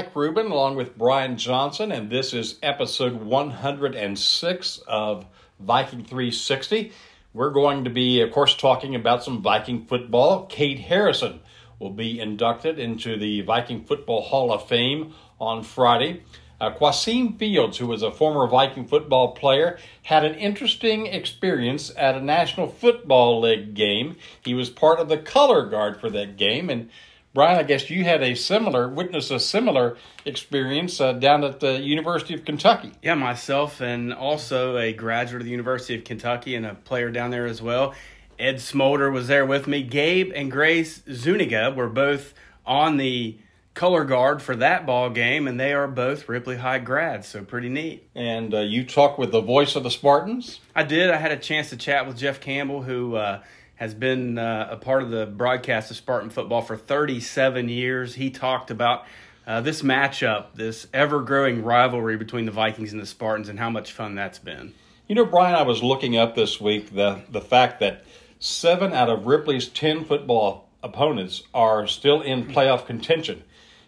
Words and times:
Mike 0.00 0.16
Rubin 0.16 0.46
along 0.46 0.76
with 0.76 0.96
Brian 0.96 1.36
Johnson, 1.36 1.92
and 1.92 2.08
this 2.08 2.32
is 2.32 2.58
episode 2.62 3.12
106 3.12 4.78
of 4.88 5.26
Viking 5.58 6.04
360. 6.04 6.90
We're 7.34 7.50
going 7.50 7.84
to 7.84 7.90
be, 7.90 8.22
of 8.22 8.32
course, 8.32 8.56
talking 8.56 8.94
about 8.94 9.22
some 9.22 9.42
Viking 9.42 9.84
football. 9.84 10.46
Cade 10.46 10.78
Harrison 10.78 11.40
will 11.78 11.90
be 11.90 12.18
inducted 12.18 12.78
into 12.78 13.18
the 13.18 13.42
Viking 13.42 13.84
Football 13.84 14.22
Hall 14.22 14.54
of 14.54 14.66
Fame 14.66 15.12
on 15.38 15.62
Friday. 15.62 16.22
Uh, 16.58 16.70
Quasim 16.70 17.38
Fields, 17.38 17.76
who 17.76 17.86
was 17.86 18.02
a 18.02 18.10
former 18.10 18.46
Viking 18.46 18.86
football 18.86 19.32
player, 19.32 19.78
had 20.04 20.24
an 20.24 20.34
interesting 20.34 21.08
experience 21.08 21.92
at 21.98 22.14
a 22.14 22.22
National 22.22 22.68
Football 22.68 23.42
League 23.42 23.74
game. 23.74 24.16
He 24.42 24.54
was 24.54 24.70
part 24.70 24.98
of 24.98 25.10
the 25.10 25.18
color 25.18 25.66
guard 25.66 26.00
for 26.00 26.08
that 26.08 26.38
game, 26.38 26.70
and 26.70 26.88
Brian, 27.32 27.58
I 27.58 27.62
guess 27.62 27.88
you 27.88 28.02
had 28.02 28.22
a 28.22 28.34
similar, 28.34 28.88
witnessed 28.88 29.30
a 29.30 29.38
similar 29.38 29.96
experience 30.24 31.00
uh, 31.00 31.12
down 31.12 31.44
at 31.44 31.60
the 31.60 31.78
University 31.78 32.34
of 32.34 32.44
Kentucky. 32.44 32.92
Yeah, 33.02 33.14
myself 33.14 33.80
and 33.80 34.12
also 34.12 34.76
a 34.76 34.92
graduate 34.92 35.42
of 35.42 35.44
the 35.44 35.52
University 35.52 35.94
of 35.94 36.02
Kentucky 36.02 36.56
and 36.56 36.66
a 36.66 36.74
player 36.74 37.10
down 37.10 37.30
there 37.30 37.46
as 37.46 37.62
well. 37.62 37.94
Ed 38.36 38.60
Smolder 38.60 39.12
was 39.12 39.28
there 39.28 39.46
with 39.46 39.68
me. 39.68 39.84
Gabe 39.84 40.32
and 40.34 40.50
Grace 40.50 41.02
Zuniga 41.12 41.72
were 41.76 41.88
both 41.88 42.34
on 42.66 42.96
the 42.96 43.38
color 43.74 44.04
guard 44.04 44.42
for 44.42 44.56
that 44.56 44.84
ball 44.84 45.10
game, 45.10 45.46
and 45.46 45.60
they 45.60 45.72
are 45.72 45.86
both 45.86 46.28
Ripley 46.28 46.56
High 46.56 46.80
grads, 46.80 47.28
so 47.28 47.44
pretty 47.44 47.68
neat. 47.68 48.08
And 48.14 48.52
uh, 48.52 48.60
you 48.60 48.84
talked 48.84 49.18
with 49.18 49.30
the 49.30 49.40
voice 49.40 49.76
of 49.76 49.84
the 49.84 49.90
Spartans? 49.90 50.58
I 50.74 50.82
did. 50.82 51.10
I 51.10 51.16
had 51.16 51.30
a 51.30 51.36
chance 51.36 51.70
to 51.70 51.76
chat 51.76 52.08
with 52.08 52.18
Jeff 52.18 52.40
Campbell, 52.40 52.82
who 52.82 53.14
uh, 53.14 53.42
has 53.80 53.94
been 53.94 54.36
uh, 54.36 54.68
a 54.70 54.76
part 54.76 55.02
of 55.02 55.08
the 55.08 55.24
broadcast 55.24 55.90
of 55.90 55.96
Spartan 55.96 56.28
football 56.28 56.60
for 56.60 56.76
37 56.76 57.70
years. 57.70 58.14
He 58.14 58.28
talked 58.28 58.70
about 58.70 59.06
uh, 59.46 59.62
this 59.62 59.80
matchup, 59.80 60.48
this 60.54 60.86
ever 60.92 61.22
growing 61.22 61.64
rivalry 61.64 62.18
between 62.18 62.44
the 62.44 62.52
Vikings 62.52 62.92
and 62.92 63.00
the 63.00 63.06
Spartans, 63.06 63.48
and 63.48 63.58
how 63.58 63.70
much 63.70 63.92
fun 63.92 64.14
that's 64.14 64.38
been. 64.38 64.74
You 65.08 65.14
know, 65.14 65.24
Brian, 65.24 65.54
I 65.54 65.62
was 65.62 65.82
looking 65.82 66.14
up 66.14 66.34
this 66.34 66.60
week 66.60 66.94
the, 66.94 67.22
the 67.30 67.40
fact 67.40 67.80
that 67.80 68.04
seven 68.38 68.92
out 68.92 69.08
of 69.08 69.26
Ripley's 69.26 69.66
10 69.66 70.04
football 70.04 70.68
opponents 70.82 71.44
are 71.54 71.86
still 71.86 72.20
in 72.20 72.48
playoff 72.48 72.84
contention. 72.84 73.44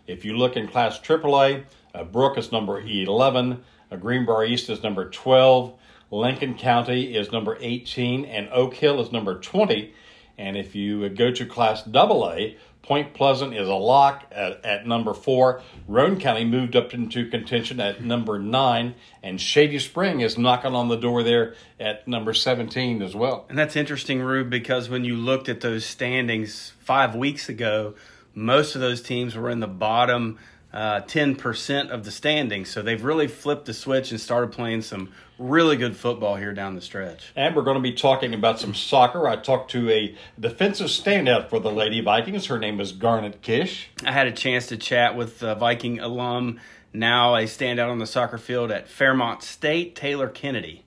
If 0.06 0.24
you 0.24 0.38
look 0.38 0.56
in 0.56 0.68
Class 0.68 0.98
AAA, 1.00 1.64
uh, 1.94 2.04
Brooke 2.04 2.38
is 2.38 2.50
number 2.50 2.80
11, 2.80 3.62
uh, 3.90 3.96
Greenbrier 3.96 4.46
East 4.46 4.70
is 4.70 4.82
number 4.82 5.10
12, 5.10 5.74
Lincoln 6.12 6.54
County 6.58 7.16
is 7.16 7.32
number 7.32 7.56
18, 7.58 8.26
and 8.26 8.50
Oak 8.50 8.74
Hill 8.74 9.00
is 9.00 9.10
number 9.10 9.40
20. 9.40 9.94
And 10.36 10.58
if 10.58 10.74
you 10.74 11.08
go 11.08 11.32
to 11.32 11.46
Class 11.46 11.88
AA, 11.88 12.50
Point 12.82 13.14
Pleasant 13.14 13.54
is 13.54 13.66
a 13.66 13.74
lock 13.74 14.24
at, 14.30 14.62
at, 14.62 14.86
number 14.86 15.14
four. 15.14 15.62
Roane 15.88 16.20
County 16.20 16.44
moved 16.44 16.76
up 16.76 16.92
into 16.92 17.30
contention 17.30 17.80
at 17.80 18.04
number 18.04 18.38
nine, 18.38 18.94
and 19.22 19.40
Shady 19.40 19.78
Spring 19.78 20.20
is 20.20 20.36
knocking 20.36 20.74
on 20.74 20.88
the 20.88 20.96
door 20.96 21.22
there 21.22 21.54
at 21.80 22.06
number 22.06 22.34
17 22.34 23.00
as 23.00 23.16
well. 23.16 23.46
And 23.48 23.56
that's 23.56 23.76
interesting, 23.76 24.20
Rube, 24.20 24.50
because 24.50 24.90
when 24.90 25.04
you 25.04 25.16
looked 25.16 25.48
at 25.48 25.62
those 25.62 25.86
standings 25.86 26.74
five 26.80 27.14
weeks 27.14 27.48
ago, 27.48 27.94
most 28.34 28.74
of 28.74 28.82
those 28.82 29.00
teams 29.00 29.34
were 29.34 29.48
in 29.48 29.60
the 29.60 29.66
bottom 29.66 30.38
uh, 30.72 31.02
10% 31.02 31.90
of 31.90 32.04
the 32.04 32.10
standings. 32.10 32.70
So 32.70 32.82
they've 32.82 33.02
really 33.02 33.28
flipped 33.28 33.66
the 33.66 33.74
switch 33.74 34.10
and 34.10 34.20
started 34.20 34.52
playing 34.52 34.82
some 34.82 35.12
really 35.42 35.76
good 35.76 35.96
football 35.96 36.36
here 36.36 36.52
down 36.52 36.74
the 36.74 36.80
stretch. 36.80 37.32
And 37.34 37.54
we're 37.54 37.62
going 37.62 37.76
to 37.76 37.82
be 37.82 37.92
talking 37.92 38.34
about 38.34 38.60
some 38.60 38.74
soccer. 38.74 39.26
I 39.28 39.36
talked 39.36 39.70
to 39.72 39.90
a 39.90 40.16
defensive 40.38 40.86
standout 40.86 41.50
for 41.50 41.58
the 41.58 41.70
Lady 41.70 42.00
Vikings. 42.00 42.46
Her 42.46 42.58
name 42.58 42.80
is 42.80 42.92
Garnet 42.92 43.42
Kish. 43.42 43.90
I 44.04 44.12
had 44.12 44.26
a 44.26 44.32
chance 44.32 44.66
to 44.68 44.76
chat 44.76 45.16
with 45.16 45.42
a 45.42 45.54
Viking 45.54 46.00
alum, 46.00 46.60
now 46.92 47.34
a 47.34 47.44
standout 47.44 47.90
on 47.90 47.98
the 47.98 48.06
soccer 48.06 48.38
field 48.38 48.70
at 48.70 48.88
Fairmont 48.88 49.42
State, 49.42 49.96
Taylor 49.96 50.28
Kennedy. 50.28 50.84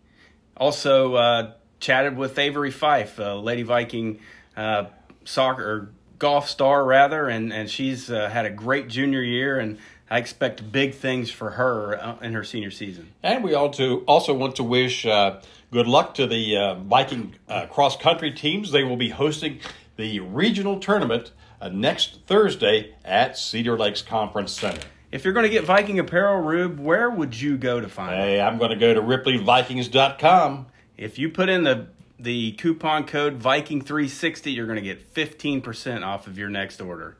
Also, 0.58 1.16
uh, 1.16 1.52
chatted 1.80 2.18
with 2.18 2.40
Avery 2.40 2.72
Fife, 2.72 3.20
a 3.20 3.36
Lady 3.36 3.64
Viking 3.64 4.20
uh, 4.56 4.86
soccer 5.26 5.90
golf 6.18 6.50
star 6.50 6.84
rather, 6.86 7.28
and 7.28 7.52
and 7.52 7.70
she's 7.70 8.10
uh, 8.10 8.30
had 8.30 8.46
a 8.46 8.50
great 8.50 8.88
junior 8.88 9.22
year, 9.22 9.60
and 9.60 9.78
I 10.10 10.20
expect 10.20 10.72
big 10.72 10.94
things 10.94 11.32
for 11.32 11.52
her 11.52 12.00
uh, 12.00 12.18
in 12.22 12.34
her 12.34 12.44
senior 12.44 12.72
season. 12.72 13.14
And 13.24 13.44
we 13.44 13.54
also 13.54 14.00
also 14.06 14.34
want 14.34 14.56
to 14.58 14.64
wish 14.64 15.06
uh, 15.06 15.42
good 15.72 15.88
luck 15.88 16.14
to 16.16 16.28
the 16.28 16.58
uh, 16.58 16.76
Viking 16.76 17.36
uh, 17.50 17.66
cross 17.68 17.98
country 17.98 18.32
teams. 18.32 18.72
They 18.72 18.84
will 18.84 18.98
be 18.98 19.10
hosting 19.10 19.60
the 19.98 20.20
regional 20.20 20.80
tournament 20.80 21.32
uh, 21.60 21.70
next 21.70 22.22
Thursday 22.28 22.94
at 23.04 23.38
Cedar 23.38 23.78
Lakes 23.78 24.02
Conference 24.02 24.52
Center. 24.52 24.88
If 25.12 25.24
you're 25.24 25.34
going 25.34 25.46
to 25.46 25.50
get 25.50 25.64
Viking 25.64 25.98
apparel, 25.98 26.42
Rube, 26.42 26.80
where 26.80 27.10
would 27.10 27.40
you 27.40 27.58
go 27.58 27.80
to 27.80 27.88
find 27.88 28.16
hey, 28.16 28.40
it? 28.40 28.42
I'm 28.42 28.58
going 28.58 28.72
to 28.72 28.76
go 28.76 28.94
to 28.94 29.02
RipleyVikings.com. 29.02 30.68
If 30.98 31.18
you 31.18 31.30
put 31.30 31.50
in 31.50 31.64
the 31.64 31.88
the 32.18 32.54
coupon 32.54 33.06
code 33.06 33.40
Viking360, 33.40 34.56
you're 34.56 34.68
going 34.68 34.78
to 34.78 34.82
get 34.82 35.14
15% 35.14 36.06
off 36.06 36.28
of 36.28 36.38
your 36.38 36.50
next 36.50 36.80
order. 36.80 37.18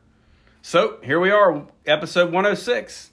So 0.68 0.98
here 1.00 1.20
we 1.20 1.30
are, 1.30 1.62
episode 1.86 2.32
106. 2.32 3.12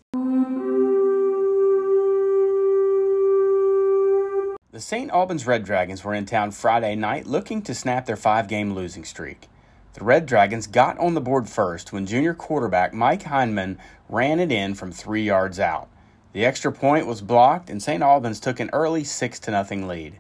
The 4.72 4.80
St. 4.80 5.12
Albans 5.12 5.46
Red 5.46 5.64
Dragons 5.64 6.04
were 6.04 6.16
in 6.16 6.26
town 6.26 6.50
Friday 6.50 6.96
night 6.96 7.28
looking 7.28 7.62
to 7.62 7.76
snap 7.76 8.08
their 8.08 8.16
five 8.16 8.48
game 8.48 8.74
losing 8.74 9.06
streak. 9.06 9.50
The 9.94 10.04
Red 10.04 10.26
Dragons 10.26 10.66
got 10.66 10.98
on 10.98 11.14
the 11.14 11.22
board 11.22 11.48
first 11.48 11.94
when 11.94 12.08
junior 12.08 12.34
quarterback 12.34 12.92
Mike 12.92 13.22
Heineman 13.22 13.78
ran 14.10 14.40
it 14.40 14.52
in 14.52 14.74
from 14.74 14.92
three 14.92 15.22
yards 15.24 15.60
out. 15.60 15.90
The 16.32 16.46
extra 16.46 16.72
point 16.72 17.06
was 17.06 17.22
blocked, 17.22 17.70
and 17.70 17.84
St. 17.84 18.02
Albans 18.02 18.40
took 18.40 18.60
an 18.60 18.72
early 18.74 19.04
6 19.04 19.40
0 19.40 19.64
lead. 19.88 20.20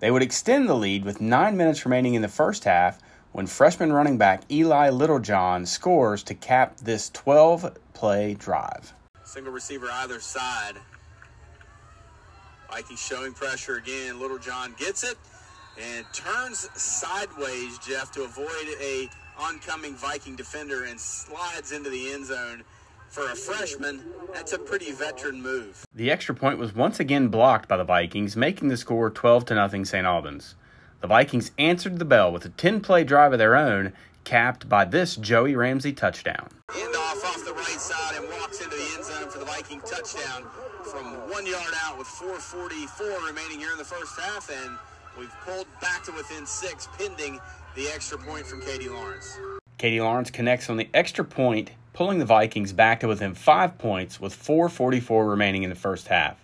They 0.00 0.10
would 0.10 0.22
extend 0.22 0.68
the 0.68 0.74
lead 0.74 1.04
with 1.04 1.20
nine 1.20 1.56
minutes 1.56 1.86
remaining 1.86 2.14
in 2.14 2.22
the 2.22 2.26
first 2.26 2.64
half 2.64 2.98
when 3.32 3.46
freshman 3.46 3.92
running 3.92 4.18
back 4.18 4.42
Eli 4.50 4.90
Littlejohn 4.90 5.66
scores 5.66 6.22
to 6.24 6.34
cap 6.34 6.76
this 6.78 7.10
12 7.10 7.76
play 7.94 8.34
drive. 8.34 8.92
Single 9.24 9.52
receiver 9.52 9.88
either 9.90 10.20
side. 10.20 10.74
Vikings 12.70 13.00
showing 13.00 13.32
pressure 13.32 13.76
again. 13.76 14.20
Littlejohn 14.20 14.74
gets 14.78 15.04
it 15.04 15.16
and 15.80 16.04
turns 16.12 16.68
sideways, 16.74 17.78
Jeff, 17.78 18.12
to 18.12 18.22
avoid 18.24 18.68
a 18.80 19.08
oncoming 19.38 19.94
Viking 19.94 20.36
defender 20.36 20.84
and 20.84 21.00
slides 21.00 21.72
into 21.72 21.90
the 21.90 22.12
end 22.12 22.26
zone 22.26 22.62
for 23.08 23.30
a 23.30 23.36
freshman, 23.36 24.02
that's 24.32 24.54
a 24.54 24.58
pretty 24.58 24.90
veteran 24.90 25.42
move. 25.42 25.84
The 25.94 26.10
extra 26.10 26.34
point 26.34 26.58
was 26.58 26.74
once 26.74 26.98
again 26.98 27.28
blocked 27.28 27.68
by 27.68 27.76
the 27.76 27.84
Vikings, 27.84 28.36
making 28.36 28.68
the 28.68 28.76
score 28.78 29.10
12 29.10 29.44
to 29.46 29.54
nothing 29.54 29.84
St. 29.84 30.06
Albans. 30.06 30.54
The 31.02 31.08
Vikings 31.08 31.50
answered 31.58 31.98
the 31.98 32.04
bell 32.04 32.30
with 32.30 32.44
a 32.44 32.48
10-play 32.48 33.02
drive 33.02 33.32
of 33.32 33.40
their 33.40 33.56
own, 33.56 33.92
capped 34.22 34.68
by 34.68 34.84
this 34.84 35.16
Joey 35.16 35.56
Ramsey 35.56 35.92
touchdown. 35.92 36.48
End 36.76 36.94
off 36.94 37.24
off 37.24 37.44
the 37.44 37.52
right 37.52 37.80
side 37.80 38.14
and 38.22 38.28
walks 38.38 38.60
into 38.60 38.76
the 38.76 38.88
end 38.94 39.04
zone 39.04 39.28
for 39.28 39.40
the 39.40 39.44
Viking 39.44 39.80
touchdown 39.80 40.46
from 40.84 41.06
one 41.28 41.44
yard 41.44 41.74
out 41.84 41.98
with 41.98 42.06
4:44 42.06 43.26
remaining 43.26 43.58
here 43.58 43.72
in 43.72 43.78
the 43.78 43.84
first 43.84 44.16
half, 44.20 44.48
and 44.48 44.78
we've 45.18 45.34
pulled 45.44 45.66
back 45.80 46.04
to 46.04 46.12
within 46.12 46.46
six, 46.46 46.86
pending 46.96 47.40
the 47.74 47.88
extra 47.88 48.16
point 48.16 48.46
from 48.46 48.60
Katie 48.60 48.88
Lawrence. 48.88 49.36
Katie 49.78 50.00
Lawrence 50.00 50.30
connects 50.30 50.70
on 50.70 50.76
the 50.76 50.88
extra 50.94 51.24
point 51.24 51.72
pulling 51.94 52.20
the 52.20 52.24
Vikings 52.24 52.72
back 52.72 53.00
to 53.00 53.08
within 53.08 53.34
five 53.34 53.76
points 53.76 54.20
with 54.20 54.40
4.44 54.40 55.28
remaining 55.28 55.64
in 55.64 55.68
the 55.68 55.74
first 55.74 56.06
half. 56.06 56.36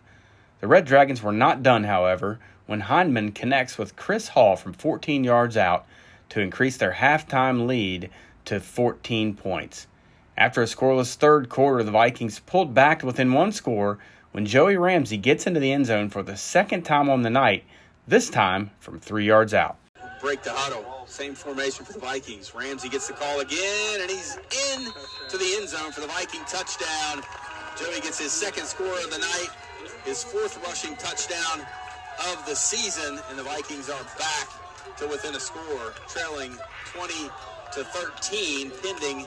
The 0.60 0.66
Red 0.66 0.84
Dragons 0.84 1.22
were 1.22 1.30
not 1.30 1.62
done, 1.62 1.84
however, 1.84 2.40
when 2.68 2.80
Heineman 2.80 3.32
connects 3.32 3.78
with 3.78 3.96
Chris 3.96 4.28
Hall 4.28 4.54
from 4.54 4.74
14 4.74 5.24
yards 5.24 5.56
out 5.56 5.86
to 6.28 6.42
increase 6.42 6.76
their 6.76 6.92
halftime 6.92 7.66
lead 7.66 8.10
to 8.44 8.60
14 8.60 9.34
points. 9.34 9.86
After 10.36 10.60
a 10.60 10.66
scoreless 10.66 11.14
third 11.14 11.48
quarter, 11.48 11.82
the 11.82 11.90
Vikings 11.90 12.40
pulled 12.40 12.74
back 12.74 13.02
within 13.02 13.32
one 13.32 13.52
score 13.52 13.98
when 14.32 14.44
Joey 14.44 14.76
Ramsey 14.76 15.16
gets 15.16 15.46
into 15.46 15.60
the 15.60 15.72
end 15.72 15.86
zone 15.86 16.10
for 16.10 16.22
the 16.22 16.36
second 16.36 16.82
time 16.82 17.08
on 17.08 17.22
the 17.22 17.30
night, 17.30 17.64
this 18.06 18.28
time 18.28 18.70
from 18.80 19.00
three 19.00 19.24
yards 19.24 19.54
out. 19.54 19.78
Break 20.20 20.42
the 20.42 20.52
huddle. 20.52 21.06
Same 21.06 21.34
formation 21.34 21.86
for 21.86 21.94
the 21.94 22.00
Vikings. 22.00 22.54
Ramsey 22.54 22.90
gets 22.90 23.08
the 23.08 23.14
call 23.14 23.40
again, 23.40 24.00
and 24.02 24.10
he's 24.10 24.36
in 24.36 24.92
to 25.30 25.38
the 25.38 25.56
end 25.58 25.70
zone 25.70 25.90
for 25.90 26.02
the 26.02 26.06
Viking 26.08 26.44
touchdown. 26.44 27.22
Joey 27.80 28.02
gets 28.02 28.18
his 28.18 28.30
second 28.30 28.64
score 28.64 28.92
of 28.92 29.10
the 29.10 29.18
night, 29.18 29.48
his 30.04 30.22
fourth 30.22 30.62
rushing 30.66 30.96
touchdown 30.96 31.66
of 32.26 32.44
the 32.46 32.54
season, 32.54 33.18
and 33.30 33.38
the 33.38 33.42
Vikings 33.42 33.88
are 33.88 34.02
back 34.18 34.48
to 34.96 35.06
within 35.06 35.34
a 35.34 35.40
score, 35.40 35.92
trailing 36.08 36.56
20 36.92 37.14
to 37.74 37.84
13, 37.84 38.72
pending 38.82 39.26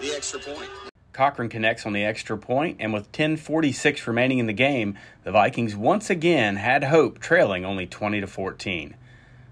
the 0.00 0.12
extra 0.14 0.40
point. 0.40 0.68
Cochran 1.12 1.48
connects 1.48 1.84
on 1.84 1.92
the 1.92 2.04
extra 2.04 2.38
point, 2.38 2.78
and 2.80 2.92
with 2.92 3.12
10:46 3.12 4.06
remaining 4.06 4.38
in 4.38 4.46
the 4.46 4.52
game, 4.52 4.98
the 5.24 5.30
Vikings 5.30 5.76
once 5.76 6.08
again 6.08 6.56
had 6.56 6.84
hope, 6.84 7.18
trailing 7.20 7.64
only 7.64 7.86
20 7.86 8.20
to 8.20 8.26
14. 8.26 8.94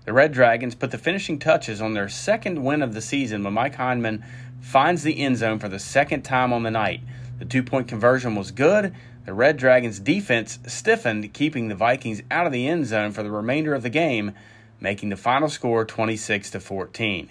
The 0.06 0.12
Red 0.12 0.32
Dragons 0.32 0.74
put 0.74 0.90
the 0.90 0.98
finishing 0.98 1.38
touches 1.38 1.80
on 1.80 1.92
their 1.92 2.08
second 2.08 2.64
win 2.64 2.82
of 2.82 2.94
the 2.94 3.02
season 3.02 3.44
when 3.44 3.52
Mike 3.52 3.74
Heineman 3.74 4.24
finds 4.60 5.02
the 5.02 5.20
end 5.20 5.36
zone 5.36 5.58
for 5.58 5.68
the 5.68 5.78
second 5.78 6.22
time 6.22 6.52
on 6.52 6.62
the 6.62 6.70
night. 6.70 7.00
The 7.38 7.44
two 7.44 7.62
point 7.62 7.88
conversion 7.88 8.34
was 8.34 8.50
good. 8.50 8.94
The 9.26 9.34
Red 9.34 9.58
Dragons' 9.58 10.00
defense 10.00 10.58
stiffened, 10.66 11.34
keeping 11.34 11.68
the 11.68 11.74
Vikings 11.74 12.22
out 12.30 12.46
of 12.46 12.52
the 12.52 12.66
end 12.66 12.86
zone 12.86 13.12
for 13.12 13.22
the 13.22 13.30
remainder 13.30 13.74
of 13.74 13.82
the 13.82 13.90
game, 13.90 14.32
making 14.80 15.10
the 15.10 15.16
final 15.16 15.50
score 15.50 15.84
26 15.84 16.50
to 16.50 16.60
14. 16.60 17.30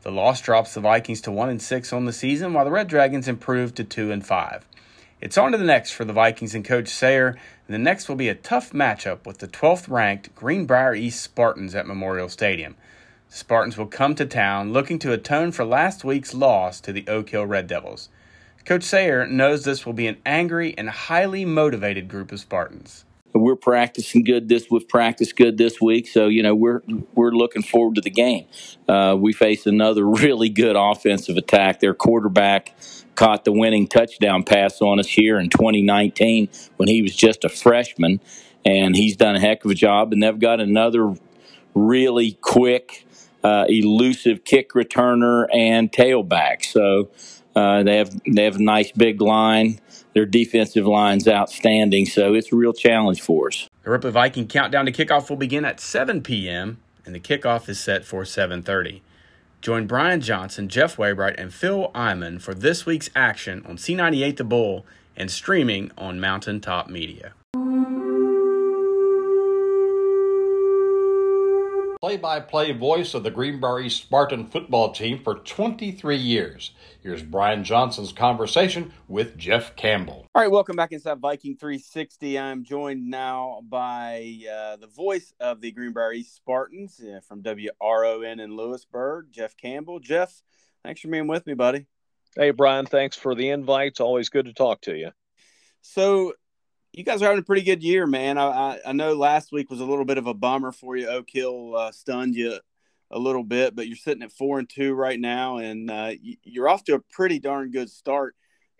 The 0.00 0.10
loss 0.10 0.40
drops 0.40 0.72
the 0.72 0.80
Vikings 0.80 1.20
to 1.22 1.30
1 1.30 1.50
and 1.50 1.60
6 1.60 1.92
on 1.92 2.06
the 2.06 2.12
season, 2.12 2.54
while 2.54 2.64
the 2.64 2.70
Red 2.70 2.88
Dragons 2.88 3.28
improved 3.28 3.76
to 3.76 3.84
2 3.84 4.12
and 4.12 4.24
5. 4.24 4.64
It's 5.20 5.36
on 5.36 5.52
to 5.52 5.58
the 5.58 5.64
next 5.64 5.90
for 5.90 6.06
the 6.06 6.12
Vikings 6.14 6.54
and 6.54 6.64
Coach 6.64 6.88
Sayer, 6.88 7.28
and 7.66 7.74
the 7.74 7.78
next 7.78 8.08
will 8.08 8.16
be 8.16 8.30
a 8.30 8.34
tough 8.34 8.72
matchup 8.72 9.26
with 9.26 9.38
the 9.38 9.48
12th 9.48 9.90
ranked 9.90 10.34
Greenbrier 10.34 10.94
East 10.94 11.22
Spartans 11.22 11.74
at 11.74 11.86
Memorial 11.86 12.30
Stadium. 12.30 12.76
The 13.28 13.36
Spartans 13.36 13.76
will 13.76 13.86
come 13.86 14.14
to 14.14 14.24
town 14.24 14.72
looking 14.72 14.98
to 15.00 15.12
atone 15.12 15.52
for 15.52 15.64
last 15.66 16.02
week's 16.02 16.32
loss 16.32 16.80
to 16.80 16.92
the 16.92 17.06
Oak 17.08 17.28
Hill 17.28 17.44
Red 17.44 17.66
Devils. 17.66 18.08
Coach 18.66 18.82
Sayre 18.82 19.26
knows 19.26 19.64
this 19.64 19.86
will 19.86 19.94
be 19.94 20.06
an 20.06 20.18
angry 20.26 20.74
and 20.76 20.90
highly 20.90 21.44
motivated 21.44 22.08
group 22.08 22.32
of 22.32 22.40
Spartans 22.40 23.04
we're 23.32 23.54
practicing 23.54 24.24
good 24.24 24.48
this 24.48 24.68
we've 24.70 24.88
practiced 24.88 25.36
good 25.36 25.58
this 25.58 25.78
week 25.78 26.08
so 26.08 26.26
you 26.26 26.42
know 26.42 26.54
we're 26.54 26.80
we're 27.14 27.32
looking 27.32 27.62
forward 27.62 27.94
to 27.94 28.00
the 28.00 28.08
game 28.08 28.46
uh, 28.88 29.14
we 29.18 29.30
face 29.30 29.66
another 29.66 30.08
really 30.08 30.48
good 30.48 30.74
offensive 30.74 31.36
attack 31.36 31.78
their 31.80 31.92
quarterback 31.92 32.72
caught 33.16 33.44
the 33.44 33.52
winning 33.52 33.88
touchdown 33.88 34.44
pass 34.44 34.80
on 34.80 35.00
us 35.00 35.08
here 35.08 35.40
in 35.40 35.50
2019 35.50 36.48
when 36.76 36.88
he 36.88 37.02
was 37.02 37.16
just 37.16 37.44
a 37.44 37.48
freshman, 37.48 38.20
and 38.64 38.94
he's 38.94 39.16
done 39.16 39.34
a 39.34 39.40
heck 39.40 39.64
of 39.64 39.70
a 39.70 39.74
job. 39.74 40.12
And 40.12 40.22
they've 40.22 40.38
got 40.38 40.60
another 40.60 41.14
really 41.74 42.38
quick, 42.40 43.06
uh, 43.42 43.64
elusive 43.68 44.44
kick 44.44 44.72
returner 44.72 45.46
and 45.52 45.90
tailback. 45.90 46.64
So 46.64 47.08
uh, 47.56 47.82
they 47.82 47.96
have 47.96 48.20
they 48.26 48.44
have 48.44 48.56
a 48.56 48.62
nice 48.62 48.92
big 48.92 49.20
line. 49.20 49.80
Their 50.12 50.26
defensive 50.26 50.86
line's 50.86 51.26
outstanding, 51.26 52.06
so 52.06 52.34
it's 52.34 52.52
a 52.52 52.56
real 52.56 52.72
challenge 52.72 53.20
for 53.20 53.48
us. 53.48 53.68
The 53.82 53.90
Ripley 53.90 54.10
Viking 54.10 54.46
countdown 54.46 54.86
to 54.86 54.92
kickoff 54.92 55.28
will 55.28 55.36
begin 55.36 55.64
at 55.64 55.80
7 55.80 56.22
p.m. 56.22 56.78
and 57.04 57.14
the 57.14 57.20
kickoff 57.20 57.68
is 57.68 57.80
set 57.80 58.04
for 58.04 58.22
7:30. 58.24 59.00
Join 59.62 59.86
Brian 59.86 60.20
Johnson, 60.20 60.68
Jeff 60.68 60.96
Waybright, 60.96 61.34
and 61.38 61.52
Phil 61.52 61.90
Iman 61.94 62.38
for 62.38 62.54
this 62.54 62.84
week's 62.84 63.10
action 63.16 63.64
on 63.66 63.78
C98 63.78 64.36
The 64.36 64.44
Bull 64.44 64.86
and 65.16 65.30
streaming 65.30 65.90
on 65.96 66.20
Mountaintop 66.20 66.88
Media. 66.88 67.32
Play 72.06 72.16
by 72.18 72.38
play 72.38 72.70
voice 72.70 73.14
of 73.14 73.24
the 73.24 73.32
Greenbrier 73.32 73.90
Spartan 73.90 74.46
football 74.46 74.92
team 74.92 75.24
for 75.24 75.40
23 75.40 76.16
years. 76.16 76.70
Here's 77.02 77.20
Brian 77.20 77.64
Johnson's 77.64 78.12
conversation 78.12 78.92
with 79.08 79.36
Jeff 79.36 79.74
Campbell. 79.74 80.24
All 80.32 80.42
right, 80.42 80.48
welcome 80.48 80.76
back 80.76 80.92
inside 80.92 81.18
Viking 81.18 81.56
360. 81.56 82.38
I'm 82.38 82.62
joined 82.62 83.10
now 83.10 83.60
by 83.68 84.38
uh, 84.48 84.76
the 84.76 84.86
voice 84.86 85.34
of 85.40 85.60
the 85.60 85.72
Greenbrier 85.72 86.12
East 86.12 86.36
Spartans 86.36 87.00
uh, 87.00 87.18
from 87.26 87.42
WRON 87.42 88.38
in 88.38 88.56
Lewisburg, 88.56 89.26
Jeff 89.32 89.56
Campbell. 89.56 89.98
Jeff, 89.98 90.44
thanks 90.84 91.00
for 91.00 91.08
being 91.08 91.26
with 91.26 91.44
me, 91.44 91.54
buddy. 91.54 91.88
Hey, 92.36 92.52
Brian, 92.52 92.86
thanks 92.86 93.16
for 93.16 93.34
the 93.34 93.50
invite. 93.50 93.88
It's 93.88 94.00
always 94.00 94.28
good 94.28 94.46
to 94.46 94.54
talk 94.54 94.82
to 94.82 94.94
you. 94.96 95.10
So, 95.82 96.34
you 96.96 97.04
guys 97.04 97.20
are 97.20 97.26
having 97.26 97.40
a 97.40 97.44
pretty 97.44 97.62
good 97.62 97.82
year, 97.82 98.06
man. 98.06 98.38
I, 98.38 98.46
I, 98.46 98.80
I 98.86 98.92
know 98.92 99.12
last 99.12 99.52
week 99.52 99.70
was 99.70 99.80
a 99.80 99.84
little 99.84 100.06
bit 100.06 100.16
of 100.16 100.26
a 100.26 100.32
bummer 100.32 100.72
for 100.72 100.96
you. 100.96 101.06
Oak 101.08 101.28
Hill 101.30 101.76
uh, 101.76 101.92
stunned 101.92 102.34
you 102.34 102.58
a 103.10 103.18
little 103.18 103.44
bit, 103.44 103.76
but 103.76 103.86
you're 103.86 103.98
sitting 103.98 104.22
at 104.22 104.32
four 104.32 104.58
and 104.58 104.68
two 104.68 104.94
right 104.94 105.20
now, 105.20 105.58
and 105.58 105.90
uh, 105.90 106.12
you're 106.42 106.70
off 106.70 106.84
to 106.84 106.94
a 106.94 107.00
pretty 107.12 107.38
darn 107.38 107.70
good 107.70 107.90
start. 107.90 108.34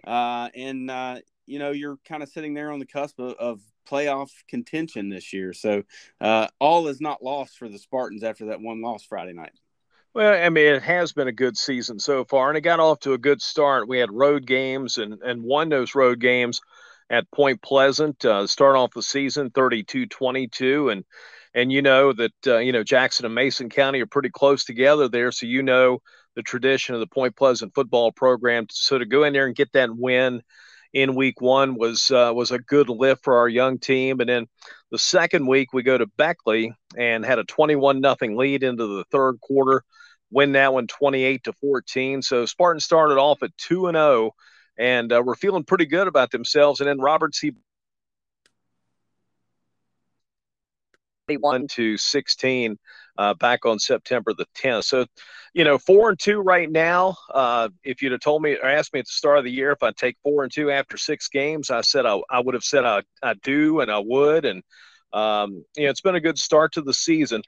Uh, 0.05 0.49
and 0.55 0.91
uh, 0.91 1.19
you 1.45 1.59
know 1.59 1.73
you're 1.73 1.99
kind 2.09 2.23
of 2.23 2.31
sitting 2.31 2.55
there 2.55 2.73
on 2.73 2.79
the 2.79 2.87
cusp 2.87 3.19
of, 3.19 3.35
of 3.35 3.61
playoff 3.87 4.31
contention 4.49 5.11
this 5.11 5.35
year. 5.35 5.53
So 5.53 5.83
uh, 6.19 6.49
all 6.59 6.89
is 6.89 7.03
not 7.03 7.23
lost 7.23 7.59
for 7.59 7.69
the 7.69 7.79
Spartans 7.79 8.25
after 8.25 8.47
that 8.47 8.63
one 8.63 8.81
loss 8.81 9.05
Friday 9.05 9.35
night. 9.35 9.53
Well, 10.15 10.43
I 10.43 10.49
mean, 10.49 10.65
it 10.65 10.83
has 10.83 11.13
been 11.13 11.29
a 11.29 11.33
good 11.33 11.59
season 11.59 11.99
so 11.99 12.25
far, 12.25 12.49
and 12.49 12.57
it 12.57 12.63
got 12.63 12.81
off 12.81 13.01
to 13.01 13.13
a 13.13 13.19
good 13.19 13.43
start. 13.43 13.89
We 13.89 13.99
had 13.99 14.11
road 14.11 14.47
games 14.47 14.97
and 14.97 15.21
and 15.23 15.43
won 15.43 15.69
those 15.69 15.95
road 15.95 16.19
games 16.19 16.63
at 17.11 17.31
Point 17.31 17.63
Pleasant. 17.63 18.25
Uh, 18.25 18.47
start 18.47 18.77
off 18.77 18.95
the 18.95 19.03
season 19.03 19.51
32-22, 19.51 20.93
and 20.93 21.05
and 21.55 21.73
you 21.73 21.83
know 21.83 22.13
that 22.13 22.33
uh, 22.47 22.59
you 22.59 22.73
know 22.73 22.83
Jackson 22.83 23.27
and 23.27 23.35
Mason 23.35 23.69
County 23.69 24.01
are 24.01 24.07
pretty 24.07 24.31
close 24.31 24.65
together 24.65 25.09
there, 25.09 25.33
so 25.33 25.47
you 25.47 25.63
know 25.63 26.01
the 26.35 26.43
tradition 26.43 26.95
of 26.95 27.01
the 27.01 27.07
Point 27.07 27.37
Pleasant 27.37 27.75
football 27.75 28.13
program. 28.13 28.67
So 28.71 28.99
to 28.99 29.07
go 29.07 29.25
in 29.25 29.33
there 29.33 29.47
and 29.47 29.57
get 29.57 29.73
that 29.73 29.97
win 29.97 30.43
in 30.93 31.15
week 31.15 31.41
one 31.41 31.77
was 31.77 32.11
uh, 32.11 32.33
was 32.35 32.51
a 32.51 32.59
good 32.59 32.89
lift 32.89 33.25
for 33.25 33.39
our 33.39 33.49
young 33.49 33.79
team, 33.79 34.21
and 34.21 34.29
then 34.29 34.47
the 34.91 34.99
second 34.99 35.47
week 35.47 35.73
we 35.73 35.83
go 35.83 35.99
to 35.99 36.07
Beckley 36.17 36.73
and 36.97 37.25
had 37.25 37.39
a 37.39 37.45
21 37.45 38.01
nothing 38.01 38.37
lead 38.37 38.63
into 38.63 38.87
the 38.87 39.05
third 39.11 39.41
quarter, 39.41 39.83
win 40.31 40.53
that 40.53 40.73
one 40.73 40.87
28 40.87 41.45
to 41.45 41.53
14. 41.55 42.23
So 42.23 42.47
Spartan 42.47 42.81
started 42.81 43.19
off 43.19 43.43
at 43.43 43.57
two 43.57 43.89
and 43.89 43.97
0 43.97 44.33
and 44.79 45.13
uh, 45.13 45.23
we're 45.25 45.35
feeling 45.35 45.65
pretty 45.65 45.87
good 45.87 46.09
about 46.09 46.31
themselves. 46.31 46.81
And 46.81 46.89
then 46.89 47.01
Robert 47.01 47.35
C. 47.35 47.53
1 51.29 51.67
to 51.67 51.97
16 51.97 52.79
uh, 53.19 53.35
back 53.35 53.67
on 53.67 53.79
September 53.79 54.33
the 54.33 54.47
10th. 54.57 54.85
So, 54.85 55.07
you 55.55 55.65
know, 55.65 55.79
four 55.79 56.11
and 56.11 56.19
two 56.19 56.41
right 56.41 56.71
now. 56.71 57.17
Uh, 57.33 57.69
if 57.83 58.01
you'd 58.01 58.13
have 58.13 58.21
told 58.21 58.43
me 58.43 58.57
or 58.57 58.67
asked 58.69 58.93
me 58.93 59.01
at 59.01 59.07
the 59.07 59.13
start 59.13 59.39
of 59.39 59.45
the 59.45 59.51
year 59.51 59.73
if 59.73 59.83
I'd 59.83 59.97
take 59.97 60.17
four 60.23 60.45
and 60.45 60.53
two 60.53 60.71
after 60.71 60.97
six 60.97 61.29
games, 61.29 61.71
I 61.71 61.81
said 61.81 62.07
I, 62.07 62.21
I 62.31 62.41
would 62.41 62.55
have 62.55 62.65
said 62.65 62.85
I, 62.85 63.03
I 63.23 63.35
do 63.43 63.81
and 63.81 63.91
I 63.91 63.99
would. 63.99 64.45
And, 64.45 64.63
um, 65.13 65.65
you 65.77 65.85
know, 65.85 65.91
it's 65.91 66.01
been 66.01 66.15
a 66.15 66.21
good 66.21 66.39
start 66.39 66.75
to 66.75 66.83
the 66.83 66.95
season. 66.95 67.43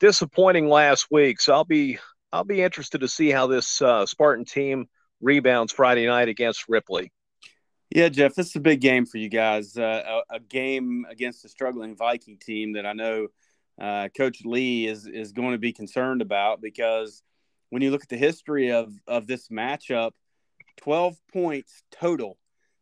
Disappointing 0.00 0.68
last 0.68 1.06
week. 1.10 1.40
So 1.40 1.54
I'll 1.54 1.64
be 1.64 1.98
I'll 2.32 2.44
be 2.44 2.62
interested 2.62 3.00
to 3.02 3.08
see 3.08 3.30
how 3.30 3.46
this 3.46 3.80
uh, 3.80 4.04
Spartan 4.06 4.44
team 4.44 4.88
rebounds 5.24 5.72
Friday 5.72 6.06
night 6.06 6.28
against 6.28 6.68
Ripley. 6.68 7.10
Yeah, 7.90 8.08
Jeff, 8.08 8.34
this 8.34 8.48
is 8.48 8.56
a 8.56 8.60
big 8.60 8.80
game 8.80 9.06
for 9.06 9.18
you 9.18 9.28
guys. 9.28 9.76
Uh, 9.76 10.22
a, 10.30 10.36
a, 10.36 10.40
game 10.40 11.06
against 11.08 11.44
a 11.44 11.48
struggling 11.48 11.96
Viking 11.96 12.38
team 12.38 12.72
that 12.72 12.86
I 12.86 12.92
know 12.92 13.28
uh, 13.80 14.08
Coach 14.16 14.44
Lee 14.44 14.86
is 14.86 15.06
is 15.06 15.32
going 15.32 15.52
to 15.52 15.58
be 15.58 15.72
concerned 15.72 16.22
about 16.22 16.60
because 16.60 17.22
when 17.70 17.82
you 17.82 17.90
look 17.90 18.02
at 18.02 18.08
the 18.08 18.16
history 18.16 18.70
of 18.70 18.92
of 19.06 19.26
this 19.26 19.48
matchup, 19.48 20.12
twelve 20.76 21.16
points 21.32 21.82
total 21.90 22.38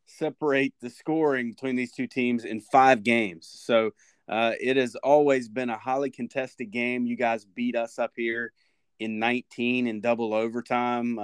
separate 0.07 0.75
the 0.81 0.91
scoring 0.91 1.51
between 1.51 1.77
these 1.77 1.93
two 1.93 2.07
teams 2.07 2.45
in 2.45 2.61
five 2.61 3.03
games. 3.03 3.51
So 3.53 3.93
uh, 4.29 4.53
it 4.61 4.77
has 4.77 4.95
always 4.97 5.49
been 5.49 5.71
a 5.71 5.79
highly 5.79 6.11
contested 6.11 6.71
game. 6.71 7.07
You 7.07 7.17
guys 7.17 7.45
beat 7.45 7.77
us 7.77 7.99
up 7.99 8.13
here 8.17 8.53
in 8.99 9.19
19 9.19 9.87
in 9.87 10.01
double 10.01 10.35
overtime. 10.35 11.19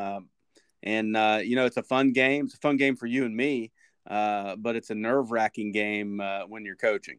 Uh, 0.84 0.88
and 0.88 1.16
uh, 1.16 1.40
you 1.42 1.56
know 1.56 1.66
it's 1.66 1.76
a 1.76 1.82
fun 1.82 2.12
game. 2.12 2.46
It's 2.46 2.54
a 2.54 2.58
fun 2.58 2.76
game 2.76 2.96
for 2.96 3.06
you 3.06 3.24
and 3.24 3.36
me, 3.36 3.72
uh, 4.08 4.56
but 4.56 4.76
it's 4.76 4.90
a 4.90 4.94
nerve 4.94 5.30
wracking 5.30 5.72
game 5.72 6.20
uh, 6.20 6.40
when 6.46 6.64
you're 6.64 6.76
coaching. 6.76 7.18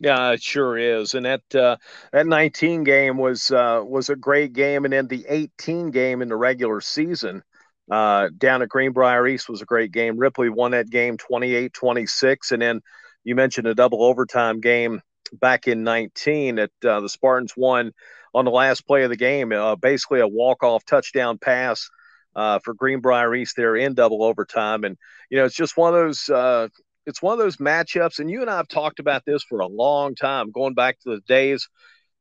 Yeah, 0.00 0.32
it 0.32 0.42
sure 0.42 0.78
is. 0.78 1.14
And 1.14 1.26
that 1.26 1.54
uh, 1.54 1.76
that 2.12 2.26
19 2.26 2.84
game 2.84 3.16
was 3.16 3.50
uh, 3.50 3.82
was 3.84 4.10
a 4.10 4.16
great 4.16 4.52
game, 4.52 4.84
and 4.84 4.92
then 4.92 5.08
the 5.08 5.26
18 5.28 5.90
game 5.90 6.22
in 6.22 6.28
the 6.28 6.36
regular 6.36 6.80
season 6.80 7.42
uh, 7.90 8.28
down 8.36 8.62
at 8.62 8.68
Greenbrier 8.68 9.26
East 9.26 9.48
was 9.48 9.62
a 9.62 9.66
great 9.66 9.92
game. 9.92 10.18
Ripley 10.18 10.50
won 10.50 10.70
that 10.72 10.90
game 10.90 11.16
28-26, 11.16 12.52
and 12.52 12.62
then 12.62 12.80
you 13.24 13.34
mentioned 13.34 13.66
a 13.66 13.74
double 13.74 14.04
overtime 14.04 14.60
game 14.60 15.02
back 15.32 15.66
in 15.66 15.82
19 15.82 16.56
that 16.56 16.70
the 16.80 17.08
Spartans 17.08 17.54
won 17.56 17.92
on 18.34 18.44
the 18.44 18.50
last 18.50 18.86
play 18.86 19.02
of 19.02 19.10
the 19.10 19.16
game, 19.16 19.52
basically 19.80 20.20
a 20.20 20.28
walk 20.28 20.62
off 20.62 20.84
touchdown 20.84 21.38
pass 21.38 21.90
uh, 22.36 22.58
for 22.64 22.74
Greenbrier 22.74 23.34
East 23.34 23.56
there 23.56 23.76
in 23.76 23.94
double 23.94 24.22
overtime. 24.22 24.84
And, 24.84 24.96
you 25.30 25.38
know, 25.38 25.44
it's 25.44 25.56
just 25.56 25.76
one 25.76 25.94
of 25.94 26.00
those, 26.00 26.28
uh, 26.28 26.68
it's 27.06 27.22
one 27.22 27.32
of 27.32 27.38
those 27.38 27.56
matchups. 27.56 28.18
And 28.18 28.30
you 28.30 28.42
and 28.42 28.50
I 28.50 28.56
have 28.56 28.68
talked 28.68 29.00
about 29.00 29.24
this 29.24 29.42
for 29.42 29.60
a 29.60 29.66
long 29.66 30.14
time, 30.14 30.50
going 30.50 30.74
back 30.74 30.98
to 31.00 31.10
the 31.10 31.20
days, 31.26 31.68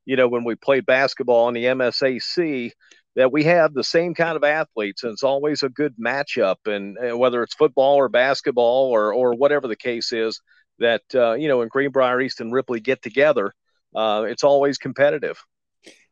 you 0.05 0.15
know, 0.15 0.27
when 0.27 0.43
we 0.43 0.55
played 0.55 0.85
basketball 0.85 1.47
in 1.49 1.53
the 1.53 1.65
MSAC, 1.65 2.71
that 3.15 3.31
we 3.31 3.43
have 3.43 3.73
the 3.73 3.83
same 3.83 4.13
kind 4.13 4.37
of 4.37 4.43
athletes. 4.43 5.03
And 5.03 5.11
it's 5.11 5.23
always 5.23 5.63
a 5.63 5.69
good 5.69 5.95
matchup. 5.97 6.57
And, 6.65 6.97
and 6.97 7.19
whether 7.19 7.43
it's 7.43 7.55
football 7.55 7.95
or 7.95 8.09
basketball 8.09 8.89
or, 8.91 9.13
or 9.13 9.33
whatever 9.33 9.67
the 9.67 9.75
case 9.75 10.13
is, 10.13 10.39
that, 10.79 11.01
uh, 11.15 11.33
you 11.33 11.47
know, 11.47 11.57
when 11.57 11.67
Greenbrier 11.67 12.21
East 12.21 12.41
and 12.41 12.53
Ripley 12.53 12.79
get 12.79 13.01
together, 13.01 13.53
uh, 13.95 14.25
it's 14.27 14.43
always 14.43 14.77
competitive. 14.77 15.43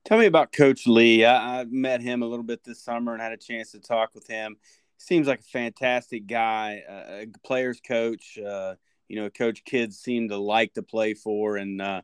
Tell 0.05 0.19
me 0.19 0.27
about 0.27 0.51
Coach 0.51 0.85
Lee. 0.85 1.25
I, 1.25 1.61
I, 1.61 1.65
met 1.65 1.99
him 1.99 2.21
a 2.21 2.27
little 2.27 2.43
bit 2.43 2.63
this 2.63 2.79
summer 2.79 3.13
and 3.13 3.21
had 3.21 3.31
a 3.31 3.37
chance 3.37 3.71
to 3.71 3.79
talk 3.79 4.13
with 4.13 4.27
him. 4.27 4.55
Seems 4.99 5.27
like 5.27 5.39
a 5.39 5.43
fantastic 5.43 6.27
guy, 6.27 6.83
uh, 6.87 7.23
a 7.23 7.27
player's 7.43 7.81
coach. 7.81 8.37
Uh, 8.37 8.75
you 9.07 9.15
know, 9.15 9.31
coach 9.31 9.65
kids 9.65 9.97
seem 9.97 10.29
to 10.29 10.37
like 10.37 10.75
to 10.75 10.83
play 10.83 11.15
for, 11.15 11.57
and 11.57 11.81
uh, 11.81 12.03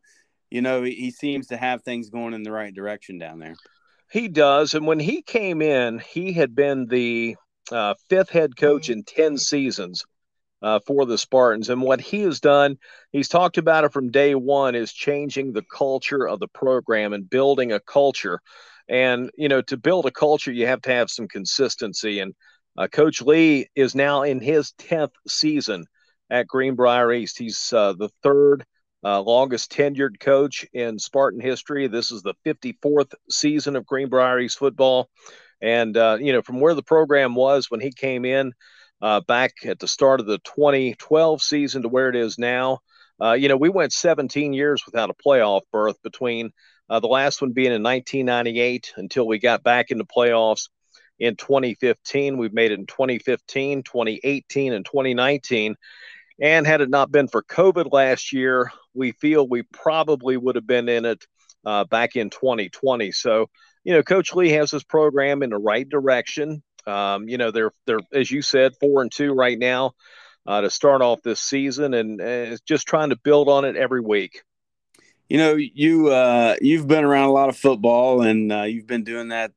you 0.50 0.64
know 0.64 0.82
he 0.82 1.12
seems 1.12 1.48
to 1.48 1.58
have 1.58 1.84
things 1.84 2.10
going 2.10 2.34
in 2.34 2.42
the 2.42 2.52
right 2.52 2.74
direction 2.74 3.20
down 3.20 3.38
there. 3.38 3.56
He 4.12 4.28
does, 4.28 4.74
and 4.74 4.88
when 4.88 5.00
he 5.00 5.22
came 5.22 5.62
in, 5.62 6.00
he 6.00 6.34
had 6.34 6.56
been 6.56 6.88
the 6.88 7.36
uh, 7.72 7.94
fifth 8.10 8.32
head 8.32 8.58
coach 8.58 8.90
in 8.90 9.04
ten 9.04 9.38
seasons 9.38 10.06
uh, 10.62 10.80
for 10.86 11.06
the 11.06 11.18
Spartans. 11.18 11.70
And 11.70 11.82
what 11.82 12.02
he 12.02 12.22
has 12.22 12.40
done, 12.40 12.78
he's 13.12 13.28
talked 13.28 13.58
about 13.58 13.84
it 13.84 13.94
from 13.94 14.12
day 14.12 14.36
one, 14.36 14.76
is 14.76 14.94
changing 14.94 15.54
the 15.54 15.64
culture 15.64 16.28
of 16.28 16.40
the 16.40 16.48
program 16.48 17.14
and 17.14 17.30
building 17.30 17.72
a 17.72 17.80
culture. 17.80 18.40
And, 18.88 19.32
you 19.38 19.50
know, 19.50 19.62
to 19.64 19.78
build 19.78 20.06
a 20.06 20.12
culture, 20.12 20.52
you 20.52 20.68
have 20.68 20.82
to 20.84 20.92
have 20.92 21.10
some 21.10 21.28
consistency. 21.28 22.20
And 22.20 22.34
uh, 22.78 22.88
Coach 22.88 23.22
Lee 23.22 23.70
is 23.76 23.96
now 23.96 24.24
in 24.24 24.40
his 24.40 24.74
10th 24.80 25.14
season 25.28 25.86
at 26.30 26.48
Greenbrier 26.48 27.12
East. 27.12 27.38
He's 27.38 27.72
uh, 27.74 27.94
the 27.94 28.10
third 28.24 28.66
uh, 29.04 29.22
longest 29.22 29.72
tenured 29.72 30.20
coach 30.20 30.66
in 30.74 31.00
Spartan 31.00 31.42
history. 31.42 31.88
This 31.88 32.12
is 32.12 32.22
the 32.22 32.36
54th 32.46 33.14
season 33.30 33.76
of 33.76 33.86
Greenbrier 33.86 34.40
East 34.40 34.60
football. 34.60 35.10
And, 35.62 35.96
uh, 35.96 36.18
you 36.20 36.34
know, 36.34 36.42
from 36.42 36.60
where 36.60 36.74
the 36.74 36.84
program 36.84 37.36
was 37.36 37.70
when 37.70 37.82
he 37.82 37.92
came 37.92 38.26
in 38.26 38.54
uh, 39.02 39.22
back 39.22 39.54
at 39.66 39.80
the 39.80 39.88
start 39.88 40.20
of 40.20 40.26
the 40.26 40.40
2012 40.40 41.42
season 41.42 41.82
to 41.82 41.90
where 41.90 42.10
it 42.10 42.16
is 42.16 42.38
now, 42.38 42.80
uh, 43.22 43.34
you 43.34 43.48
know, 43.48 43.58
we 43.58 43.70
went 43.70 43.94
17 43.94 44.54
years 44.54 44.84
without 44.86 45.10
a 45.12 45.14
playoff 45.14 45.62
berth 45.72 46.02
between 46.02 46.52
uh, 46.90 47.00
the 47.00 47.08
last 47.08 47.42
one 47.42 47.52
being 47.52 47.72
in 47.72 47.84
1998 47.84 48.94
until 48.98 49.28
we 49.28 49.38
got 49.38 49.64
back 49.64 49.92
into 49.92 50.06
playoffs 50.06 50.70
in 51.20 51.36
2015. 51.36 52.38
We've 52.38 52.54
made 52.54 52.72
it 52.72 52.80
in 52.80 52.88
2015, 52.88 53.84
2018, 53.84 54.74
and 54.74 54.84
2019. 54.84 55.76
And 56.42 56.66
had 56.66 56.82
it 56.82 56.90
not 56.90 57.12
been 57.12 57.28
for 57.28 57.44
COVID 57.44 57.92
last 57.94 58.34
year, 58.34 58.72
we 58.96 59.12
feel 59.12 59.48
we 59.48 59.62
probably 59.62 60.36
would 60.36 60.56
have 60.56 60.66
been 60.66 60.90
in 60.90 61.06
it 61.06 61.24
uh, 61.64 61.84
back 61.86 62.16
in 62.16 62.32
2020. 62.32 63.12
So, 63.12 63.50
you 63.84 63.94
know, 63.94 64.02
Coach 64.02 64.34
Lee 64.34 64.50
has 64.50 64.72
his 64.72 64.84
program 64.84 65.44
in 65.44 65.52
the 65.52 65.58
right 65.58 65.88
direction. 65.88 66.64
Um, 66.88 67.28
you 67.28 67.38
know, 67.38 67.52
they're 67.52 67.72
they're 67.86 68.00
as 68.14 68.32
you 68.32 68.42
said, 68.42 68.76
four 68.80 69.02
and 69.02 69.12
two 69.12 69.34
right 69.34 69.58
now 69.58 69.94
uh, 70.46 70.62
to 70.62 70.70
start 70.70 71.02
off 71.02 71.22
this 71.22 71.40
season, 71.40 71.94
and 71.94 72.22
uh, 72.22 72.58
just 72.66 72.88
trying 72.88 73.10
to 73.10 73.18
build 73.18 73.50
on 73.50 73.66
it 73.66 73.76
every 73.76 74.02
week. 74.02 74.44
You 75.30 75.38
know, 75.38 75.56
you 75.56 76.10
uh, 76.10 76.56
you've 76.62 76.88
been 76.88 77.04
around 77.04 77.30
a 77.30 77.34
lot 77.34 77.50
of 77.50 77.58
football, 77.58 78.22
and 78.22 78.52
uh, 78.52 78.64
you've 78.64 78.88
been 78.88 79.04
doing 79.04 79.30
that 79.30 79.54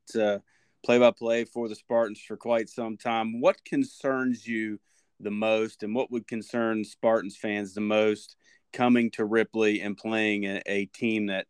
play 0.83 0.99
by 0.99 1.11
play 1.11 1.45
for 1.45 1.67
the 1.67 1.75
Spartans 1.75 2.21
for 2.21 2.37
quite 2.37 2.69
some 2.69 2.95
time. 2.95 3.41
What 3.41 3.63
concerns 3.65 4.45
you 4.45 4.79
the 5.19 5.31
most, 5.31 5.83
and 5.83 5.95
what 5.95 6.11
would 6.11 6.27
concern 6.27 6.83
Spartans 6.83 7.35
fans 7.35 7.73
the 7.73 7.81
most 7.81 8.35
coming 8.71 9.09
to 9.11 9.25
Ripley 9.25 9.81
and 9.81 9.97
playing 9.97 10.45
a, 10.45 10.61
a 10.65 10.85
team 10.87 11.27
that 11.27 11.47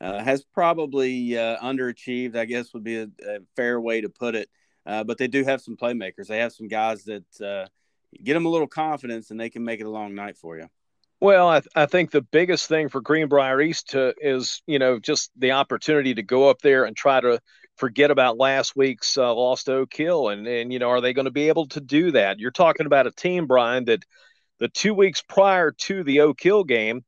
uh, 0.00 0.22
has 0.22 0.44
probably 0.44 1.36
uh, 1.36 1.56
underachieved, 1.58 2.36
I 2.36 2.44
guess 2.44 2.74
would 2.74 2.84
be 2.84 2.98
a, 2.98 3.08
a 3.26 3.38
fair 3.56 3.80
way 3.80 4.02
to 4.02 4.08
put 4.08 4.34
it. 4.34 4.48
Uh, 4.86 5.04
but 5.04 5.18
they 5.18 5.26
do 5.26 5.44
have 5.44 5.60
some 5.60 5.76
playmakers. 5.76 6.28
They 6.28 6.38
have 6.38 6.52
some 6.52 6.68
guys 6.68 7.04
that 7.04 7.40
uh, 7.40 7.66
get 8.22 8.34
them 8.34 8.46
a 8.46 8.50
little 8.50 8.68
confidence 8.68 9.30
and 9.30 9.40
they 9.40 9.50
can 9.50 9.64
make 9.64 9.80
it 9.80 9.86
a 9.86 9.90
long 9.90 10.14
night 10.14 10.36
for 10.36 10.56
you. 10.56 10.68
Well, 11.18 11.48
I, 11.48 11.60
th- 11.60 11.72
I 11.74 11.86
think 11.86 12.10
the 12.10 12.20
biggest 12.20 12.68
thing 12.68 12.88
for 12.90 13.00
Greenbrier 13.00 13.60
East 13.60 13.90
to, 13.90 14.14
is, 14.20 14.62
you 14.66 14.78
know, 14.78 14.98
just 14.98 15.30
the 15.36 15.52
opportunity 15.52 16.14
to 16.14 16.22
go 16.22 16.50
up 16.50 16.60
there 16.60 16.84
and 16.84 16.94
try 16.94 17.20
to 17.20 17.40
forget 17.76 18.10
about 18.10 18.36
last 18.36 18.76
week's 18.76 19.16
uh, 19.16 19.34
lost 19.34 19.68
Oak 19.70 19.94
Hill. 19.94 20.28
And, 20.28 20.46
and, 20.46 20.72
you 20.72 20.78
know, 20.78 20.90
are 20.90 21.00
they 21.00 21.14
going 21.14 21.24
to 21.24 21.30
be 21.30 21.48
able 21.48 21.68
to 21.68 21.80
do 21.80 22.10
that? 22.12 22.38
You're 22.38 22.50
talking 22.50 22.86
about 22.86 23.06
a 23.06 23.12
team, 23.12 23.46
Brian, 23.46 23.86
that 23.86 24.04
the 24.58 24.68
two 24.68 24.92
weeks 24.92 25.22
prior 25.22 25.70
to 25.72 26.04
the 26.04 26.20
Oak 26.20 26.40
Hill 26.40 26.64
game 26.64 27.02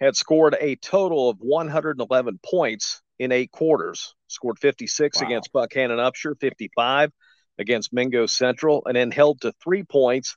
had 0.00 0.16
scored 0.16 0.56
a 0.60 0.76
total 0.76 1.30
of 1.30 1.38
111 1.38 2.40
points 2.44 3.01
in 3.22 3.32
eight 3.32 3.50
quarters. 3.50 4.14
Scored 4.28 4.58
56 4.58 5.20
wow. 5.20 5.26
against 5.26 5.52
Buckhannon 5.52 5.98
Upshur, 5.98 6.38
55 6.40 7.12
against 7.58 7.92
Mingo 7.92 8.26
Central, 8.26 8.82
and 8.86 8.96
then 8.96 9.10
held 9.10 9.42
to 9.42 9.52
three 9.62 9.84
points 9.84 10.36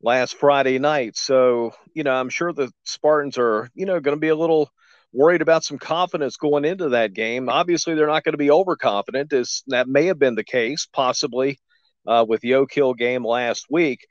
last 0.00 0.36
Friday 0.36 0.78
night. 0.78 1.16
So, 1.16 1.72
you 1.94 2.02
know, 2.02 2.14
I'm 2.14 2.30
sure 2.30 2.52
the 2.52 2.72
Spartans 2.84 3.38
are, 3.38 3.68
you 3.74 3.86
know, 3.86 4.00
going 4.00 4.16
to 4.16 4.20
be 4.20 4.28
a 4.28 4.36
little 4.36 4.70
worried 5.12 5.42
about 5.42 5.64
some 5.64 5.78
confidence 5.78 6.36
going 6.36 6.64
into 6.64 6.90
that 6.90 7.12
game. 7.12 7.48
Obviously, 7.48 7.94
they're 7.94 8.06
not 8.06 8.24
going 8.24 8.32
to 8.32 8.38
be 8.38 8.50
overconfident, 8.50 9.32
as 9.32 9.62
that 9.68 9.88
may 9.88 10.06
have 10.06 10.18
been 10.18 10.34
the 10.34 10.44
case, 10.44 10.86
possibly 10.92 11.58
uh, 12.06 12.24
with 12.26 12.40
the 12.40 12.54
Oak 12.54 12.72
Hill 12.72 12.94
game 12.94 13.24
last 13.24 13.66
week. 13.70 14.06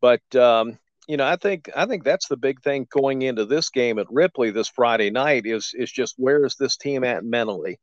But 0.00 0.22
um, 0.34 0.78
you 1.06 1.16
know, 1.16 1.26
I 1.26 1.36
think 1.36 1.70
I 1.76 1.86
think 1.86 2.04
that's 2.04 2.28
the 2.28 2.36
big 2.36 2.62
thing 2.62 2.86
going 2.90 3.22
into 3.22 3.44
this 3.44 3.70
game 3.70 3.98
at 3.98 4.10
Ripley 4.10 4.50
this 4.50 4.68
Friday 4.68 5.10
night 5.10 5.46
is 5.46 5.72
is 5.74 5.90
just 5.90 6.14
where 6.16 6.44
is 6.44 6.56
this 6.56 6.76
team 6.76 7.04
at 7.04 7.24
mentally. 7.24 7.78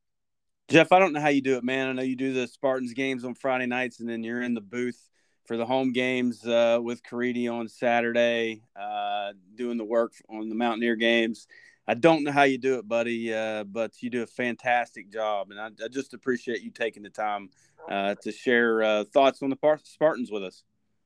Jeff, 0.70 0.92
I 0.92 1.00
don't 1.00 1.13
know 1.13 1.22
how 1.22 1.30
you 1.30 1.42
do 1.42 1.58
it, 1.58 1.63
man. 1.63 1.89
I 1.89 1.94
know 1.94 2.01
you 2.03 2.15
do 2.15 2.34
the 2.34 2.48
Spartans 2.48 2.94
games 2.94 3.25
on 3.25 3.36
Friday 3.36 3.65
nights, 3.65 4.00
and 4.00 4.10
then 4.10 4.24
you're 4.24 4.42
in 4.42 4.53
the 4.53 4.62
booth 4.62 5.10
for 5.46 5.58
the 5.58 5.65
home 5.65 5.92
games 5.92 6.46
uh, 6.46 6.80
with 6.82 7.03
Caridi 7.03 7.51
on 7.51 7.68
Saturday, 7.68 8.63
uh, 8.80 9.34
doing 9.56 9.77
the 9.77 9.84
work 9.84 10.13
on 10.30 10.48
the 10.48 10.56
Mountaineer 10.56 10.96
games. 10.96 11.48
I 11.86 11.96
don't 11.96 12.24
know 12.24 12.32
how 12.32 12.44
you 12.44 12.58
do 12.58 12.75
it, 12.80 12.88
buddy, 12.88 13.34
uh, 13.34 13.65
but 13.65 14.01
you 14.01 14.10
do 14.10 14.24
a 14.24 14.27
fantastic 14.27 15.12
job, 15.12 15.51
and 15.51 15.60
I, 15.60 15.68
I 15.84 15.89
just 15.89 16.13
appreciate 16.13 16.62
you 16.62 16.72
taking 16.72 17.03
the 17.03 17.10
time 17.10 17.50
uh, 17.89 18.15
to 18.22 18.32
share 18.32 18.82
uh, 18.82 19.03
thoughts 19.03 19.44
on 19.44 19.50
the 19.50 19.80
Spartans 19.84 20.32
with 20.32 20.46
us. 20.46 20.63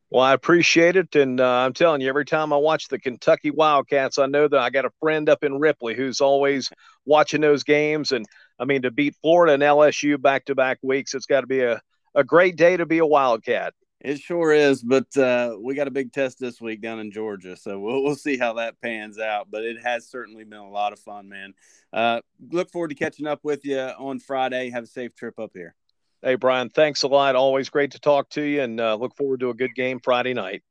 Well, 0.10 0.24
I 0.24 0.32
appreciate 0.34 0.96
it, 0.96 1.14
and 1.18 1.42
uh, 1.42 1.46
I'm 1.46 1.74
telling 1.74 2.00
you, 2.00 2.08
every 2.08 2.24
time 2.24 2.54
I 2.54 2.58
watch 2.58 2.88
the 2.88 2.98
Kentucky 2.98 3.52
Wildcats, 3.52 4.18
I 4.18 4.26
know 4.28 4.48
that 4.48 4.60
I 4.60 4.70
got 4.70 4.86
a 4.86 4.92
friend 5.02 5.28
up 5.28 5.44
in 5.44 5.60
Ripley 5.60 5.96
who's 5.96 6.22
always 6.22 6.72
watching 7.06 7.42
those 7.42 7.66
games. 7.66 8.14
And 8.14 8.26
I 8.58 8.64
mean, 8.64 8.84
to 8.84 8.92
beat 8.92 9.18
Florida 9.22 9.54
and 9.54 9.64
LSU 9.64 10.22
back 10.22 10.46
to 10.46 10.56
back 10.56 10.80
weeks, 10.82 11.14
it's 11.14 11.26
got 11.26 11.42
to 11.42 11.48
be 11.48 11.60
a, 11.60 11.82
a 12.16 12.24
great 12.24 12.56
day 12.56 12.78
to 12.78 12.86
be 12.86 13.00
a 13.00 13.06
Wildcat. 13.06 13.74
It 14.00 14.20
sure 14.20 14.54
is, 14.54 14.82
but 14.82 15.18
uh, 15.18 15.58
we 15.60 15.76
got 15.76 15.90
a 15.90 15.92
big 15.92 16.14
test 16.14 16.40
this 16.40 16.62
week 16.62 16.82
down 16.82 17.00
in 17.00 17.12
Georgia, 17.12 17.58
so 17.58 17.78
we'll 17.78 18.04
we'll 18.04 18.16
see 18.16 18.38
how 18.38 18.54
that 18.54 18.80
pans 18.80 19.20
out. 19.20 19.48
But 19.52 19.66
it 19.66 19.82
has 19.84 20.08
certainly 20.08 20.46
been 20.46 20.60
a 20.60 20.70
lot 20.70 20.94
of 20.94 21.00
fun, 21.00 21.28
man. 21.28 21.54
Uh, 21.92 22.22
look 22.50 22.72
forward 22.72 22.90
to 22.90 22.96
catching 22.96 23.28
up 23.28 23.40
with 23.44 23.66
you 23.66 23.78
on 23.80 24.20
Friday. 24.20 24.70
Have 24.70 24.86
a 24.86 24.88
safe 24.88 25.16
trip 25.16 25.38
up 25.38 25.52
here. 25.54 25.76
Hey, 26.24 26.34
Brian, 26.34 26.70
thanks 26.70 27.04
a 27.04 27.08
lot. 27.08 27.36
Always 27.36 27.70
great 27.70 27.92
to 27.92 28.00
talk 28.00 28.30
to 28.32 28.42
you 28.42 28.62
and 28.62 28.80
uh, 28.80 28.96
look 28.96 29.16
forward 29.16 29.40
to 29.42 29.52
a 29.52 29.54
good 29.54 29.76
game 29.76 30.00
Friday 30.00 30.34
night. 30.34 30.64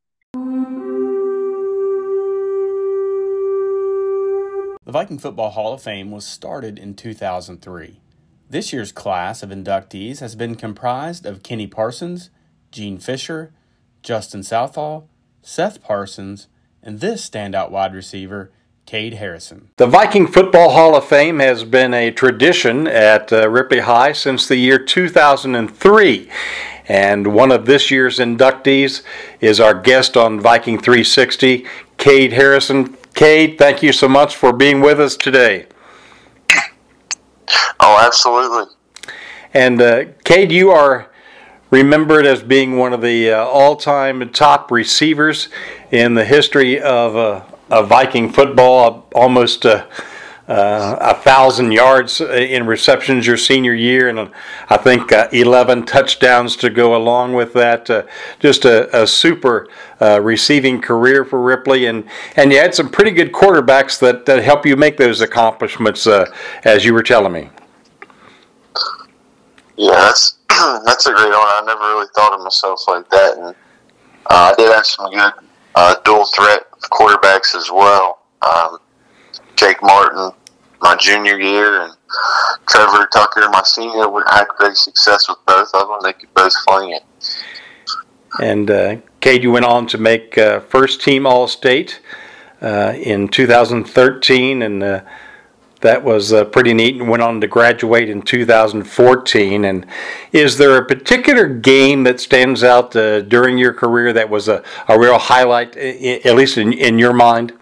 The 4.84 4.92
Viking 4.92 5.18
Football 5.18 5.50
Hall 5.50 5.72
of 5.72 5.82
Fame 5.82 6.10
was 6.10 6.26
started 6.26 6.80
in 6.80 6.94
2003. 6.94 8.00
This 8.50 8.72
year's 8.72 8.90
class 8.90 9.42
of 9.44 9.50
inductees 9.50 10.18
has 10.18 10.34
been 10.34 10.56
comprised 10.56 11.26
of 11.26 11.44
Kenny 11.44 11.68
Parsons, 11.68 12.30
Gene 12.72 12.98
Fisher, 12.98 13.52
Justin 14.02 14.42
Southall, 14.42 15.08
Seth 15.42 15.80
Parsons, 15.80 16.48
and 16.82 16.98
this 17.00 17.28
standout 17.28 17.70
wide 17.70 17.94
receiver, 17.94 18.52
Cade 18.86 19.14
Harrison. 19.14 19.68
The 19.78 19.88
Viking 19.88 20.28
Football 20.28 20.70
Hall 20.70 20.94
of 20.94 21.04
Fame 21.04 21.40
has 21.40 21.64
been 21.64 21.92
a 21.92 22.12
tradition 22.12 22.86
at 22.86 23.32
uh, 23.32 23.48
Ripley 23.48 23.80
High 23.80 24.12
since 24.12 24.46
the 24.46 24.54
year 24.54 24.78
2003. 24.78 26.30
And 26.88 27.34
one 27.34 27.50
of 27.50 27.66
this 27.66 27.90
year's 27.90 28.20
inductees 28.20 29.02
is 29.40 29.58
our 29.58 29.74
guest 29.74 30.16
on 30.16 30.38
Viking 30.38 30.78
360, 30.78 31.66
Cade 31.98 32.32
Harrison. 32.32 32.96
Cade, 33.14 33.58
thank 33.58 33.82
you 33.82 33.92
so 33.92 34.08
much 34.08 34.36
for 34.36 34.52
being 34.52 34.80
with 34.80 35.00
us 35.00 35.16
today. 35.16 35.66
Oh, 37.80 38.00
absolutely. 38.04 38.72
And 39.52 39.82
uh, 39.82 40.04
Cade, 40.22 40.52
you 40.52 40.70
are 40.70 41.10
remembered 41.70 42.24
as 42.24 42.44
being 42.44 42.76
one 42.76 42.92
of 42.92 43.00
the 43.00 43.32
uh, 43.32 43.44
all 43.44 43.74
time 43.74 44.28
top 44.30 44.70
receivers 44.70 45.48
in 45.90 46.14
the 46.14 46.24
history 46.24 46.80
of 46.80 47.16
uh, 47.16 47.44
of 47.70 47.88
Viking 47.88 48.32
football, 48.32 49.06
almost 49.14 49.66
uh, 49.66 49.87
uh, 50.49 50.96
a 51.00 51.14
thousand 51.14 51.73
yards 51.73 52.20
in 52.20 52.66
receptions 52.66 53.26
your 53.26 53.37
senior 53.37 53.75
year, 53.75 54.08
and 54.08 54.30
I 54.68 54.76
think 54.76 55.11
uh, 55.11 55.28
11 55.32 55.87
touchdowns 55.87 56.54
to 56.58 56.70
go 56.70 56.94
along 56.94 57.32
with 57.35 57.52
that. 57.54 57.90
Uh, 57.90 58.04
just 58.38 58.64
a, 58.64 59.02
a 59.02 59.06
super 59.06 59.68
uh, 60.00 60.20
receiving 60.20 60.80
career 60.80 61.25
for 61.25 61.42
Ripley, 61.42 61.87
and, 61.87 62.04
and 62.37 62.52
you 62.52 62.58
had 62.58 62.75
some 62.75 62.88
pretty 62.88 63.11
good 63.11 63.32
quarterbacks 63.32 63.99
that, 63.99 64.25
that 64.26 64.44
help 64.44 64.64
you 64.64 64.76
make 64.76 64.96
those 64.96 65.20
accomplishments, 65.20 66.06
uh, 66.06 66.30
as 66.64 66.85
you 66.85 66.94
were 66.94 67.02
telling 67.02 67.32
me. 67.32 67.50
Yeah, 69.76 69.90
that's 69.90 70.38
that's 70.85 71.06
a 71.06 71.12
great 71.12 71.28
one. 71.28 71.35
I 71.35 71.62
never 71.66 71.80
really 71.80 72.06
thought 72.14 72.32
of 72.32 72.40
myself 72.40 72.82
like 72.87 73.08
that, 73.11 73.37
and 73.37 73.54
I 74.30 74.54
did 74.56 74.73
have 74.73 74.87
some 74.87 75.11
good 75.11 76.04
dual 76.04 76.25
threat 76.26 76.65
quarterbacks 76.85 77.54
as 77.54 77.71
well. 77.71 78.21
Um, 78.42 78.78
Jake 79.56 79.83
Martin, 79.83 80.30
my 80.80 80.97
junior 80.97 81.38
year, 81.38 81.83
and 81.83 81.92
Trevor 82.68 83.09
Tucker, 83.12 83.49
my 83.50 83.62
senior. 83.64 84.09
We 84.09 84.23
had 84.28 84.47
great 84.56 84.76
success 84.76 85.28
with 85.28 85.38
both 85.47 85.71
of 85.75 85.88
them. 85.88 85.99
They 86.02 86.12
could 86.12 86.33
both 86.35 86.52
fling 86.64 86.90
it. 86.90 87.02
And 88.40 88.71
uh, 88.71 88.97
Cade, 89.21 89.42
you 89.42 89.50
went 89.50 89.64
on 89.64 89.87
to 89.88 89.99
make 89.99 90.37
uh, 90.37 90.61
first 90.61 91.00
team 91.00 91.26
All 91.26 91.49
State 91.49 92.00
uh, 92.61 92.92
in 92.97 93.28
2013, 93.28 94.62
and 94.62 94.83
uh, 94.83 95.00
That 95.86 96.02
was 96.02 96.32
uh, 96.32 96.44
pretty 96.44 96.74
neat 96.74 96.96
and 96.96 97.08
went 97.08 97.22
on 97.22 97.40
to 97.40 97.46
graduate 97.46 98.10
in 98.10 98.20
2014. 98.20 99.64
And 99.64 99.86
is 100.32 100.58
there 100.58 100.76
a 100.76 100.84
particular 100.84 101.46
game 101.46 102.02
that 102.02 102.18
stands 102.18 102.64
out 102.64 102.96
uh, 102.96 103.20
during 103.20 103.56
your 103.56 103.72
career 103.72 104.12
that 104.12 104.28
was 104.28 104.48
a, 104.48 104.64
a 104.88 104.98
real 104.98 105.16
highlight, 105.16 105.76
at 105.76 106.34
least 106.34 106.58
in, 106.58 106.72
in 106.72 106.98
your 106.98 107.12
mind? 107.12 107.52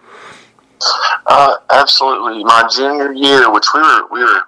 Uh, 1.27 1.57
absolutely. 1.69 2.43
My 2.43 2.67
junior 2.75 3.13
year, 3.13 3.51
which 3.53 3.67
we 3.75 3.81
were 3.81 4.07
we 4.11 4.23
were 4.23 4.41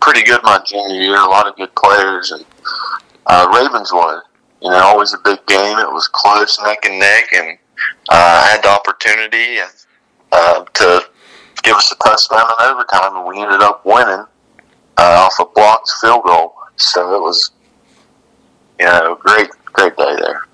pretty 0.00 0.24
good 0.24 0.42
my 0.42 0.60
junior 0.66 1.00
year, 1.00 1.14
a 1.14 1.30
lot 1.30 1.46
of 1.46 1.54
good 1.54 1.72
players, 1.76 2.32
and 2.32 2.44
uh, 3.26 3.46
Ravenswood. 3.54 4.22
You 4.60 4.70
know, 4.70 4.78
always 4.78 5.14
a 5.14 5.18
big 5.18 5.46
game. 5.46 5.78
It 5.78 5.92
was 5.92 6.08
close, 6.08 6.58
neck 6.64 6.84
and 6.86 6.98
neck, 6.98 7.26
and 7.36 7.56
uh, 8.08 8.46
had 8.48 8.62
the 8.62 8.68
opportunity 8.70 9.58
uh, 10.32 10.64
to 10.64 11.04
give 11.62 11.76
us 11.76 11.92
a 11.92 11.96
touchdown 11.96 12.46
in 12.58 12.66
overtime, 12.66 13.16
and 13.16 13.26
we 13.26 13.40
ended 13.40 13.60
up 13.60 13.84
winning 13.84 14.24
uh, 14.96 15.28
off 15.28 15.34
a 15.40 15.46
blocked 15.54 15.90
field 16.00 16.24
goal. 16.24 16.54
So 16.76 17.16
it 17.16 17.20
was, 17.20 17.52
you 18.78 18.86
know, 18.86 19.16
great, 19.20 19.48
great 19.72 19.96
day 19.96 20.16
there. 20.20 20.46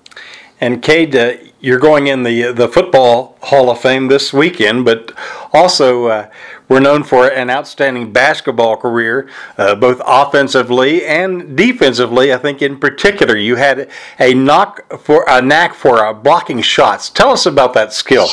And 0.61 0.81
Cade, 0.81 1.15
uh, 1.15 1.33
you're 1.61 1.79
going 1.79 2.07
in 2.07 2.23
the 2.23 2.51
the 2.51 2.67
football 2.67 3.37
Hall 3.43 3.69
of 3.69 3.79
Fame 3.79 4.07
this 4.07 4.33
weekend, 4.33 4.83
but 4.83 5.13
also 5.53 6.07
uh, 6.07 6.29
we're 6.67 6.81
known 6.81 7.03
for 7.03 7.27
an 7.27 7.49
outstanding 7.49 8.11
basketball 8.11 8.75
career, 8.75 9.29
uh, 9.57 9.75
both 9.75 10.01
offensively 10.05 11.05
and 11.05 11.55
defensively. 11.55 12.33
I 12.33 12.37
think 12.37 12.61
in 12.61 12.77
particular, 12.77 13.37
you 13.37 13.55
had 13.55 13.89
a 14.19 14.33
knock 14.33 14.99
for 14.99 15.23
a 15.29 15.41
knack 15.41 15.73
for 15.73 16.05
uh, 16.05 16.13
blocking 16.13 16.61
shots. 16.61 17.09
Tell 17.09 17.31
us 17.31 17.45
about 17.45 17.73
that 17.73 17.93
skill. 17.93 18.27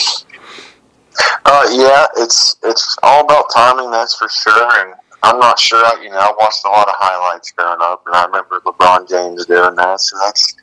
Uh, 1.45 1.67
yeah, 1.73 2.07
it's 2.17 2.57
it's 2.63 2.97
all 3.03 3.25
about 3.25 3.47
timing, 3.55 3.91
that's 3.91 4.17
for 4.17 4.29
sure. 4.29 4.81
And 4.81 4.95
I'm 5.23 5.39
not 5.39 5.59
sure. 5.59 5.85
I, 5.85 6.01
You 6.03 6.11
know, 6.11 6.19
I 6.19 6.33
watched 6.39 6.65
a 6.65 6.69
lot 6.69 6.89
of 6.89 6.95
highlights 6.97 7.53
growing 7.53 7.79
up, 7.81 8.03
and 8.07 8.15
I 8.15 8.25
remember 8.27 8.61
LeBron 8.61 9.09
James 9.09 9.47
doing 9.47 9.75
that. 9.77 10.01
So 10.01 10.17
that's 10.25 10.55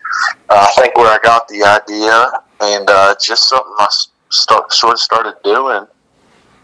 uh, 0.49 0.67
I 0.69 0.81
think 0.81 0.95
where 0.97 1.07
I 1.07 1.19
got 1.23 1.47
the 1.47 1.63
idea, 1.63 2.31
and 2.61 2.89
uh, 2.89 3.15
just 3.21 3.49
something 3.49 3.73
I 3.79 3.87
start, 4.29 4.71
sort 4.73 4.93
of 4.93 4.99
started 4.99 5.35
doing. 5.43 5.87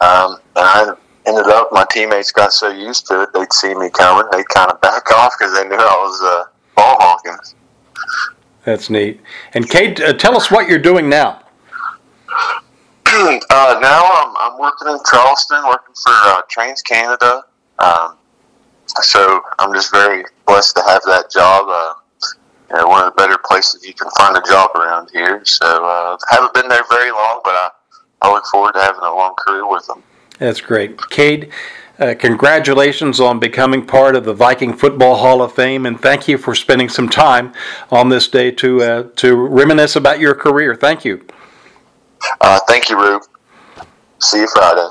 Um, 0.02 0.38
and 0.56 0.66
I 0.66 0.94
ended 1.26 1.48
up, 1.48 1.70
my 1.72 1.86
teammates 1.92 2.32
got 2.32 2.54
so 2.54 2.70
used 2.70 3.06
to 3.08 3.24
it, 3.24 3.30
they'd 3.34 3.52
see 3.54 3.74
me 3.76 3.90
coming, 3.90 4.26
they'd 4.32 4.48
kind 4.50 4.72
of 4.72 4.80
back 4.82 5.12
off 5.16 5.34
because 5.38 5.54
they 5.56 5.68
knew 5.68 5.76
I 5.76 5.80
was 5.80 6.22
uh, 6.24 6.44
ball 6.76 6.98
hawking. 7.00 7.38
That's 8.66 8.90
neat. 8.90 9.20
And 9.54 9.70
Cade, 9.70 10.02
uh, 10.02 10.14
tell 10.14 10.36
us 10.36 10.52
what 10.52 10.68
you're 10.68 10.80
doing 10.80 11.10
now. 11.10 11.42
Uh, 13.20 13.80
now 13.82 14.10
I'm, 14.14 14.36
I'm 14.40 14.60
working 14.60 14.88
in 14.88 14.98
Charleston, 15.10 15.64
working 15.66 15.94
for 15.96 16.12
uh, 16.12 16.42
TransCanada. 16.56 17.44
Um, 17.80 18.18
so 19.02 19.42
I'm 19.60 19.74
just 19.74 19.92
very 19.92 20.24
blessed 20.48 20.76
to 20.78 20.84
have 20.84 21.02
that 21.06 21.30
job. 21.30 21.66
Uh, 21.68 21.94
you 22.70 22.78
know, 22.78 22.88
one 22.88 23.04
of 23.04 23.14
the 23.14 23.18
better 23.18 23.38
places 23.44 23.86
you 23.86 23.94
can 23.94 24.10
find 24.18 24.38
a 24.38 24.42
job 24.48 24.72
around 24.76 25.10
here. 25.12 25.42
So 25.44 25.66
uh, 25.66 26.18
haven't 26.30 26.54
been 26.54 26.70
there 26.70 26.84
very 26.90 27.12
long, 27.12 27.42
but 27.44 27.52
I, 27.52 27.70
I 28.22 28.32
look 28.32 28.46
forward 28.46 28.74
to 28.74 28.80
having 28.80 29.02
a 29.02 29.14
long 29.14 29.36
career 29.36 29.68
with 29.68 29.86
them. 29.88 30.04
That's 30.38 30.62
great. 30.62 30.98
Cade, 31.10 31.52
uh, 32.00 32.16
congratulations 32.18 33.20
on 33.20 33.40
becoming 33.40 33.86
part 33.86 34.16
of 34.16 34.24
the 34.24 34.34
Viking 34.34 34.74
Football 34.74 35.18
Hall 35.18 35.42
of 35.42 35.54
Fame, 35.54 35.86
and 35.86 36.00
thank 36.00 36.30
you 36.30 36.38
for 36.38 36.56
spending 36.56 36.88
some 36.88 37.10
time 37.10 37.54
on 37.92 38.08
this 38.08 38.30
day 38.30 38.52
to 38.52 38.82
uh, 38.82 39.04
to 39.18 39.36
reminisce 39.36 39.98
about 39.98 40.20
your 40.22 40.34
career. 40.34 40.76
Thank 40.76 41.04
you. 41.04 41.26
Uh, 42.42 42.60
thank 42.68 42.90
you, 42.90 43.00
Rube. 43.00 43.24
See 44.20 44.40
you 44.40 44.48
Friday. 44.54 44.90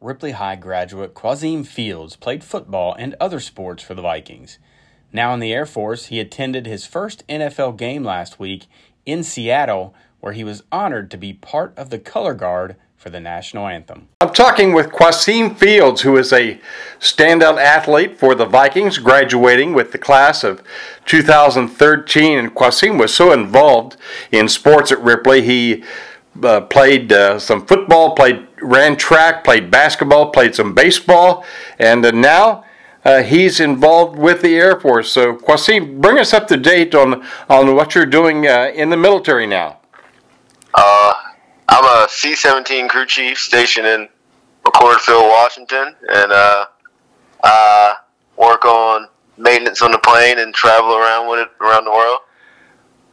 Ripley 0.00 0.32
High 0.32 0.56
graduate 0.56 1.14
Quasim 1.14 1.66
Fields 1.66 2.14
played 2.16 2.44
football 2.44 2.94
and 2.96 3.16
other 3.20 3.40
sports 3.40 3.82
for 3.82 3.94
the 3.94 4.02
Vikings. 4.02 4.58
Now 5.12 5.34
in 5.34 5.40
the 5.40 5.52
Air 5.52 5.66
Force, 5.66 6.06
he 6.06 6.20
attended 6.20 6.66
his 6.66 6.86
first 6.86 7.26
NFL 7.28 7.76
game 7.76 8.04
last 8.04 8.38
week 8.38 8.66
in 9.04 9.24
Seattle, 9.24 9.94
where 10.20 10.32
he 10.32 10.44
was 10.44 10.62
honored 10.70 11.10
to 11.10 11.16
be 11.16 11.32
part 11.32 11.76
of 11.76 11.90
the 11.90 11.98
color 11.98 12.34
guard 12.34 12.76
for 13.06 13.10
the 13.10 13.20
national 13.20 13.68
anthem. 13.68 14.08
I'm 14.20 14.34
talking 14.34 14.72
with 14.72 14.88
Quasim 14.88 15.56
Fields, 15.56 16.00
who 16.00 16.16
is 16.16 16.32
a 16.32 16.60
standout 16.98 17.56
athlete 17.56 18.18
for 18.18 18.34
the 18.34 18.46
Vikings, 18.46 18.98
graduating 18.98 19.74
with 19.74 19.92
the 19.92 19.98
class 19.98 20.42
of 20.42 20.60
2013. 21.04 22.36
And 22.36 22.52
Quasim 22.52 22.98
was 22.98 23.14
so 23.14 23.30
involved 23.32 23.96
in 24.32 24.48
sports 24.48 24.90
at 24.90 25.00
Ripley, 25.00 25.42
he 25.42 25.84
uh, 26.42 26.62
played 26.62 27.12
uh, 27.12 27.38
some 27.38 27.64
football, 27.64 28.16
played 28.16 28.44
ran 28.60 28.96
track, 28.96 29.44
played 29.44 29.70
basketball, 29.70 30.30
played 30.30 30.56
some 30.56 30.74
baseball, 30.74 31.44
and 31.78 32.04
uh, 32.04 32.10
now 32.10 32.64
uh, 33.04 33.22
he's 33.22 33.60
involved 33.60 34.18
with 34.18 34.42
the 34.42 34.56
Air 34.56 34.80
Force. 34.80 35.12
So, 35.12 35.36
Quasim, 35.36 36.00
bring 36.00 36.18
us 36.18 36.34
up 36.34 36.48
to 36.48 36.56
date 36.56 36.92
on 36.92 37.24
on 37.48 37.76
what 37.76 37.94
you're 37.94 38.04
doing 38.04 38.48
uh, 38.48 38.72
in 38.74 38.90
the 38.90 38.96
military 38.96 39.46
now. 39.46 39.78
Uh, 40.74 41.14
I'm 42.06 42.10
a 42.10 42.12
C-17 42.12 42.88
crew 42.88 43.04
chief 43.04 43.36
stationed 43.36 43.84
in 43.84 44.08
McChord 44.64 44.98
Washington, 45.08 45.92
and 46.08 46.30
uh, 46.30 46.66
I 47.42 47.96
work 48.36 48.64
on 48.64 49.08
maintenance 49.36 49.82
on 49.82 49.90
the 49.90 49.98
plane 49.98 50.38
and 50.38 50.54
travel 50.54 50.94
around 50.94 51.28
with 51.28 51.40
it 51.40 51.48
around 51.60 51.84
the 51.84 51.90
world. 51.90 52.20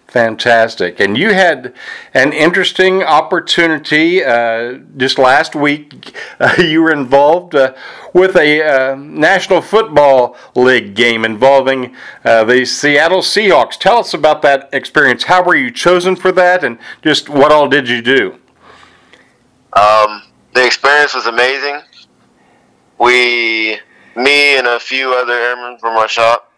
Fantastic. 0.05 0.99
And 0.99 1.17
you 1.17 1.33
had 1.33 1.73
an 2.13 2.33
interesting 2.33 3.01
opportunity 3.01 4.23
uh, 4.23 4.73
just 4.95 5.17
last 5.17 5.55
week. 5.55 6.15
Uh, 6.39 6.53
you 6.59 6.83
were 6.83 6.93
involved 6.93 7.55
uh, 7.55 7.73
with 8.13 8.35
a 8.35 8.61
uh, 8.61 8.95
National 8.95 9.61
Football 9.61 10.37
League 10.55 10.93
game 10.93 11.25
involving 11.25 11.95
uh, 12.23 12.43
the 12.43 12.63
Seattle 12.63 13.21
Seahawks. 13.21 13.75
Tell 13.75 13.97
us 13.97 14.13
about 14.13 14.43
that 14.43 14.69
experience. 14.71 15.23
How 15.23 15.43
were 15.43 15.55
you 15.55 15.71
chosen 15.71 16.15
for 16.15 16.31
that, 16.33 16.63
and 16.63 16.77
just 17.01 17.27
what 17.27 17.51
all 17.51 17.67
did 17.67 17.89
you 17.89 18.03
do? 18.03 18.37
Um, 19.75 20.23
the 20.53 20.65
experience 20.65 21.13
was 21.15 21.25
amazing. 21.25 21.81
We, 22.99 23.79
me, 24.15 24.57
and 24.57 24.67
a 24.67 24.79
few 24.79 25.13
other 25.13 25.33
airmen 25.33 25.77
from 25.79 25.97
our 25.97 26.07
shop 26.07 26.51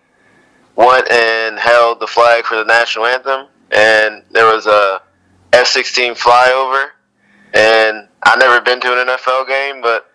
went 0.75 1.09
and 1.09 1.57
held 1.57 1.99
the 1.99 2.07
flag 2.07 2.43
for 2.43 2.55
the 2.55 2.65
national 2.65 3.05
anthem, 3.05 3.47
and 3.71 4.23
there 4.31 4.45
was 4.53 4.67
a 4.67 5.01
F-16 5.53 6.17
flyover, 6.17 6.89
and 7.53 8.07
I've 8.23 8.39
never 8.39 8.59
been 8.61 8.81
to 8.81 8.91
an 8.91 9.07
NFL 9.07 9.47
game, 9.47 9.81
but 9.81 10.11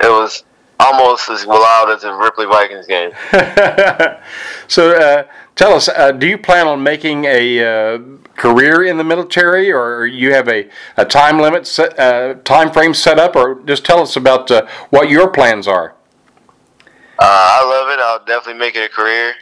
it 0.00 0.10
was 0.10 0.42
almost 0.80 1.28
as 1.28 1.46
loud 1.46 1.90
as 1.90 2.02
a 2.02 2.12
Ripley 2.12 2.46
Vikings 2.46 2.86
game. 2.86 3.12
so, 4.68 4.96
uh, 4.96 5.24
tell 5.54 5.72
us, 5.72 5.88
uh, 5.88 6.12
do 6.12 6.26
you 6.26 6.38
plan 6.38 6.66
on 6.66 6.82
making 6.82 7.24
a 7.24 7.64
uh, 7.64 7.98
career 8.36 8.84
in 8.84 8.96
the 8.96 9.04
military, 9.04 9.72
or 9.72 10.06
you 10.06 10.32
have 10.32 10.48
a, 10.48 10.68
a 10.96 11.04
time 11.04 11.38
limit, 11.38 11.66
set, 11.66 11.98
uh, 11.98 12.34
time 12.44 12.72
frame 12.72 12.94
set 12.94 13.18
up, 13.18 13.36
or 13.36 13.60
just 13.62 13.84
tell 13.84 14.00
us 14.00 14.16
about 14.16 14.50
uh, 14.50 14.66
what 14.90 15.08
your 15.10 15.28
plans 15.28 15.68
are? 15.68 15.94
Uh, 17.18 17.22
I 17.22 17.64
love 17.64 17.88
it. 17.96 18.02
I'll 18.02 18.24
definitely 18.24 18.58
make 18.58 18.76
it 18.76 18.90
a 18.90 18.94
career. 18.94 19.34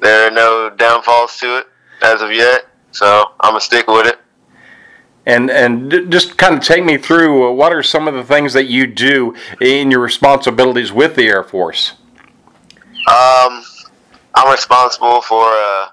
There 0.00 0.26
are 0.26 0.30
no 0.30 0.70
downfalls 0.70 1.36
to 1.38 1.58
it 1.58 1.66
as 2.02 2.22
of 2.22 2.32
yet, 2.32 2.66
so 2.92 3.32
I'm 3.40 3.50
gonna 3.50 3.60
stick 3.60 3.86
with 3.88 4.06
it. 4.06 4.18
And 5.26 5.50
and 5.50 6.10
just 6.10 6.38
kind 6.38 6.54
of 6.54 6.62
take 6.62 6.84
me 6.84 6.96
through 6.96 7.48
uh, 7.48 7.52
what 7.52 7.72
are 7.72 7.82
some 7.82 8.08
of 8.08 8.14
the 8.14 8.24
things 8.24 8.54
that 8.54 8.66
you 8.66 8.86
do 8.86 9.34
in 9.60 9.90
your 9.90 10.00
responsibilities 10.00 10.92
with 10.92 11.16
the 11.16 11.26
Air 11.26 11.42
Force? 11.42 11.94
Um, 13.06 13.62
I'm 14.38 14.52
responsible 14.52 15.20
for 15.20 15.42
uh, 15.46 15.88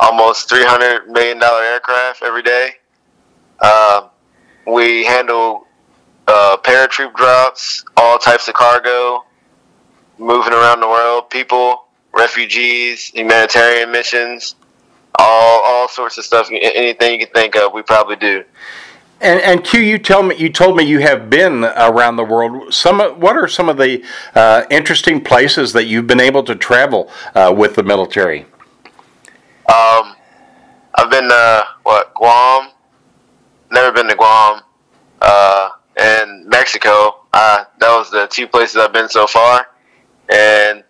almost 0.00 0.48
300 0.48 1.08
million 1.08 1.38
dollar 1.38 1.62
aircraft 1.62 2.22
every 2.22 2.42
day. 2.42 2.70
Uh, 3.60 4.08
we 4.66 5.04
handle 5.04 5.66
uh, 6.26 6.56
paratroop 6.62 7.14
drops, 7.14 7.84
all 7.98 8.16
types 8.16 8.48
of 8.48 8.54
cargo, 8.54 9.26
moving 10.16 10.54
around 10.54 10.80
the 10.80 10.88
world, 10.88 11.28
people, 11.28 11.84
refugees, 12.14 13.08
humanitarian 13.08 13.92
missions, 13.92 14.54
all 15.18 15.60
all 15.62 15.86
sorts 15.86 16.16
of 16.16 16.24
stuff. 16.24 16.48
Anything 16.50 17.20
you 17.20 17.26
can 17.26 17.34
think 17.34 17.56
of, 17.56 17.74
we 17.74 17.82
probably 17.82 18.16
do. 18.16 18.42
And, 19.20 19.40
and 19.40 19.64
Q, 19.64 19.80
you 19.80 19.98
tell 19.98 20.22
me 20.22 20.36
you 20.36 20.50
told 20.50 20.76
me 20.76 20.84
you 20.84 20.98
have 20.98 21.30
been 21.30 21.64
around 21.64 22.16
the 22.16 22.24
world. 22.24 22.72
Some 22.74 23.00
what 23.18 23.36
are 23.36 23.48
some 23.48 23.68
of 23.68 23.78
the 23.78 24.04
uh, 24.34 24.64
interesting 24.70 25.22
places 25.24 25.72
that 25.72 25.84
you've 25.84 26.06
been 26.06 26.20
able 26.20 26.42
to 26.44 26.54
travel 26.54 27.10
uh, 27.34 27.54
with 27.56 27.76
the 27.76 27.82
military? 27.82 28.42
Um, 29.68 30.14
I've 30.94 31.10
been 31.10 31.28
to 31.28 31.64
what 31.82 32.14
Guam. 32.14 32.70
Never 33.70 33.90
been 33.92 34.08
to 34.08 34.14
Guam. 34.14 34.60
Uh, 35.20 35.70
and 35.96 36.46
Mexico. 36.46 37.24
Uh, 37.32 37.64
that 37.80 37.96
was 37.96 38.10
the 38.10 38.26
two 38.26 38.46
places 38.46 38.76
I've 38.76 38.92
been 38.92 39.08
so 39.08 39.26
far, 39.26 39.66
and 40.28 40.84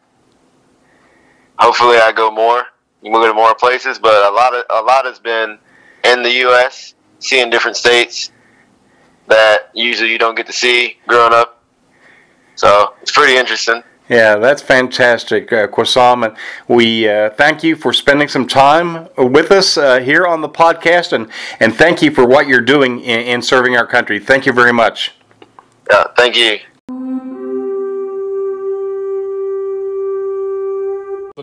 hopefully 1.58 1.98
I 1.98 2.12
go 2.12 2.30
more. 2.30 2.64
We 3.02 3.10
go 3.10 3.26
to 3.26 3.34
more 3.34 3.54
places, 3.54 3.98
but 3.98 4.26
a 4.26 4.34
lot 4.34 4.54
of 4.54 4.64
a 4.70 4.82
lot 4.82 5.04
has 5.04 5.18
been 5.18 5.58
in 6.04 6.22
the 6.22 6.30
U.S., 6.30 6.94
seeing 7.18 7.50
different 7.50 7.76
states, 7.76 8.32
that 9.28 9.70
usually 9.74 10.10
you 10.10 10.18
don't 10.18 10.36
get 10.36 10.46
to 10.46 10.52
see 10.52 10.98
growing 11.06 11.32
up. 11.32 11.62
So 12.54 12.94
it's 13.02 13.12
pretty 13.12 13.36
interesting. 13.36 13.82
Yeah, 14.08 14.36
that's 14.36 14.62
fantastic, 14.62 15.52
uh, 15.52 15.66
Quasim. 15.66 16.26
And 16.26 16.36
we 16.68 17.08
uh, 17.08 17.30
thank 17.30 17.64
you 17.64 17.74
for 17.74 17.92
spending 17.92 18.28
some 18.28 18.46
time 18.46 19.08
with 19.16 19.50
us 19.50 19.76
uh, 19.76 19.98
here 19.98 20.26
on 20.26 20.42
the 20.42 20.48
podcast, 20.48 21.12
and, 21.12 21.28
and 21.58 21.74
thank 21.74 22.02
you 22.02 22.12
for 22.12 22.24
what 22.24 22.46
you're 22.46 22.60
doing 22.60 23.00
in, 23.00 23.20
in 23.20 23.42
serving 23.42 23.76
our 23.76 23.86
country. 23.86 24.20
Thank 24.20 24.46
you 24.46 24.52
very 24.52 24.72
much. 24.72 25.12
Yeah, 25.90 26.04
thank 26.16 26.36
you. 26.36 26.58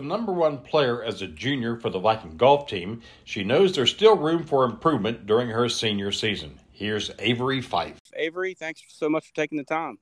Number 0.04 0.32
one 0.32 0.58
player 0.58 1.02
as 1.02 1.22
a 1.22 1.26
junior 1.26 1.76
for 1.76 1.90
the 1.90 1.98
Viking 1.98 2.36
golf 2.36 2.68
team, 2.68 3.02
she 3.24 3.42
knows 3.42 3.74
there's 3.74 3.90
still 3.90 4.16
room 4.16 4.44
for 4.44 4.64
improvement 4.64 5.26
during 5.26 5.48
her 5.48 5.68
senior 5.68 6.12
season. 6.12 6.60
Here's 6.70 7.10
Avery 7.18 7.60
Fife. 7.60 7.98
Avery, 8.14 8.54
thanks 8.54 8.82
so 8.88 9.08
much 9.08 9.26
for 9.28 9.34
taking 9.34 9.58
the 9.58 9.64
time. 9.64 9.98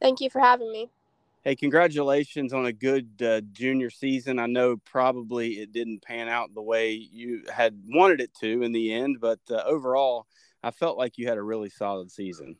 Thank 0.00 0.20
you 0.20 0.30
for 0.30 0.40
having 0.40 0.70
me. 0.70 0.90
Hey, 1.42 1.54
congratulations 1.54 2.52
on 2.52 2.66
a 2.66 2.72
good 2.72 3.08
uh, 3.22 3.40
junior 3.52 3.88
season. 3.88 4.38
I 4.38 4.46
know 4.46 4.76
probably 4.78 5.60
it 5.60 5.72
didn't 5.72 6.02
pan 6.02 6.28
out 6.28 6.52
the 6.52 6.62
way 6.62 6.92
you 6.92 7.44
had 7.52 7.78
wanted 7.86 8.20
it 8.20 8.34
to 8.40 8.62
in 8.62 8.72
the 8.72 8.92
end, 8.92 9.20
but 9.20 9.38
uh, 9.50 9.62
overall, 9.64 10.26
I 10.64 10.72
felt 10.72 10.98
like 10.98 11.18
you 11.18 11.28
had 11.28 11.38
a 11.38 11.42
really 11.42 11.70
solid 11.70 12.10
season. 12.10 12.56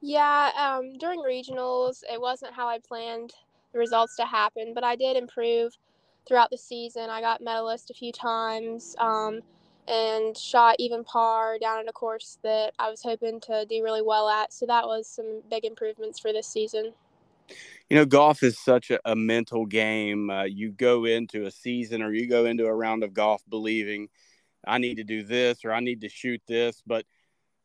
Yeah, 0.00 0.50
um, 0.56 0.96
during 0.98 1.20
regionals, 1.20 2.02
it 2.10 2.20
wasn't 2.20 2.54
how 2.54 2.66
I 2.66 2.78
planned 2.78 3.34
the 3.76 3.80
results 3.80 4.16
to 4.16 4.24
happen, 4.24 4.72
but 4.74 4.84
I 4.84 4.96
did 4.96 5.16
improve 5.16 5.72
throughout 6.26 6.50
the 6.50 6.58
season. 6.58 7.08
I 7.10 7.20
got 7.20 7.42
medalist 7.42 7.90
a 7.90 7.94
few 7.94 8.10
times 8.10 8.96
um, 8.98 9.40
and 9.86 10.36
shot 10.36 10.76
even 10.78 11.04
par 11.04 11.58
down 11.60 11.80
in 11.80 11.88
a 11.88 11.92
course 11.92 12.38
that 12.42 12.72
I 12.78 12.90
was 12.90 13.02
hoping 13.02 13.40
to 13.42 13.66
do 13.68 13.84
really 13.84 14.02
well 14.02 14.28
at. 14.28 14.52
So 14.52 14.66
that 14.66 14.86
was 14.86 15.06
some 15.06 15.42
big 15.50 15.64
improvements 15.64 16.18
for 16.18 16.32
this 16.32 16.48
season. 16.48 16.92
You 17.88 17.96
know, 17.96 18.04
golf 18.06 18.42
is 18.42 18.58
such 18.58 18.90
a, 18.90 18.98
a 19.04 19.14
mental 19.14 19.66
game. 19.66 20.30
Uh, 20.30 20.44
you 20.44 20.72
go 20.72 21.04
into 21.04 21.46
a 21.46 21.50
season 21.50 22.02
or 22.02 22.12
you 22.12 22.28
go 22.28 22.46
into 22.46 22.66
a 22.66 22.74
round 22.74 23.04
of 23.04 23.14
golf 23.14 23.42
believing, 23.48 24.08
I 24.66 24.78
need 24.78 24.96
to 24.96 25.04
do 25.04 25.22
this 25.22 25.64
or 25.64 25.72
I 25.72 25.80
need 25.80 26.00
to 26.00 26.08
shoot 26.08 26.42
this, 26.48 26.82
but 26.84 27.04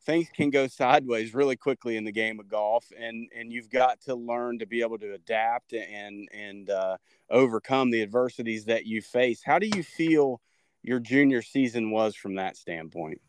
things 0.06 0.28
can 0.34 0.50
go 0.50 0.68
sideways 0.68 1.34
really 1.34 1.56
quickly 1.56 1.98
in 1.98 2.04
the 2.04 2.12
game 2.12 2.40
of 2.40 2.48
golf, 2.48 2.92
and 2.98 3.30
and 3.36 3.52
you've 3.52 3.70
got 3.70 4.02
to 4.02 4.16
learn 4.16 4.60
to 4.60 4.66
be 4.66 4.82
able 4.82 4.98
to 5.00 5.14
adapt 5.14 5.74
and 5.74 6.28
and 6.34 6.70
uh, 6.70 6.98
overcome 7.30 7.92
the 7.92 8.02
adversities 8.02 8.66
that 8.66 8.86
you 8.86 9.02
face. 9.02 9.42
How 9.44 9.60
do 9.60 9.68
you 9.68 9.84
feel 9.84 10.42
your 10.84 11.00
junior 11.00 11.42
season 11.42 11.92
was 11.92 12.16
from 12.16 12.36
that 12.36 12.58
standpoint? 12.58 13.22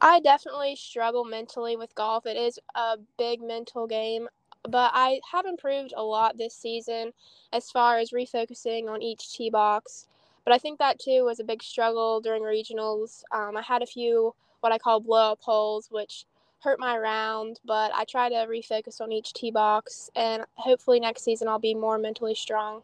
I 0.00 0.20
definitely 0.20 0.76
struggle 0.76 1.24
mentally 1.24 1.76
with 1.76 1.94
golf. 1.94 2.24
It 2.24 2.36
is 2.36 2.58
a 2.74 2.98
big 3.18 3.42
mental 3.42 3.86
game 3.86 4.28
but 4.68 4.90
I 4.94 5.20
have 5.32 5.46
improved 5.46 5.94
a 5.96 6.02
lot 6.02 6.36
this 6.36 6.54
season 6.54 7.12
as 7.52 7.70
far 7.70 7.98
as 7.98 8.10
refocusing 8.10 8.88
on 8.88 9.02
each 9.02 9.32
tee 9.32 9.50
box. 9.50 10.06
But 10.44 10.54
I 10.54 10.58
think 10.58 10.78
that 10.78 10.98
too 10.98 11.24
was 11.24 11.40
a 11.40 11.44
big 11.44 11.62
struggle 11.62 12.20
during 12.20 12.42
regionals. 12.42 13.22
Um, 13.32 13.56
I 13.56 13.62
had 13.62 13.82
a 13.82 13.86
few 13.86 14.34
what 14.60 14.72
I 14.72 14.78
call 14.78 15.00
blow 15.00 15.32
up 15.32 15.40
holes, 15.40 15.88
which 15.90 16.24
hurt 16.60 16.80
my 16.80 16.98
round, 16.98 17.60
but 17.64 17.92
I 17.94 18.04
try 18.04 18.28
to 18.28 18.46
refocus 18.48 19.00
on 19.00 19.12
each 19.12 19.32
tee 19.32 19.50
box, 19.50 20.10
and 20.16 20.44
hopefully 20.54 21.00
next 21.00 21.22
season 21.22 21.48
I'll 21.48 21.58
be 21.58 21.74
more 21.74 21.98
mentally 21.98 22.34
strong. 22.34 22.82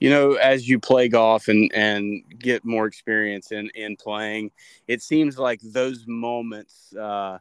You 0.00 0.10
know, 0.10 0.34
as 0.34 0.68
you 0.68 0.78
play 0.78 1.08
golf 1.08 1.48
and, 1.48 1.70
and 1.74 2.22
get 2.38 2.64
more 2.64 2.86
experience 2.86 3.52
in, 3.52 3.70
in 3.74 3.96
playing, 3.96 4.50
it 4.86 5.02
seems 5.02 5.38
like 5.38 5.60
those 5.60 6.04
moments 6.06 6.94
uh, 6.94 7.38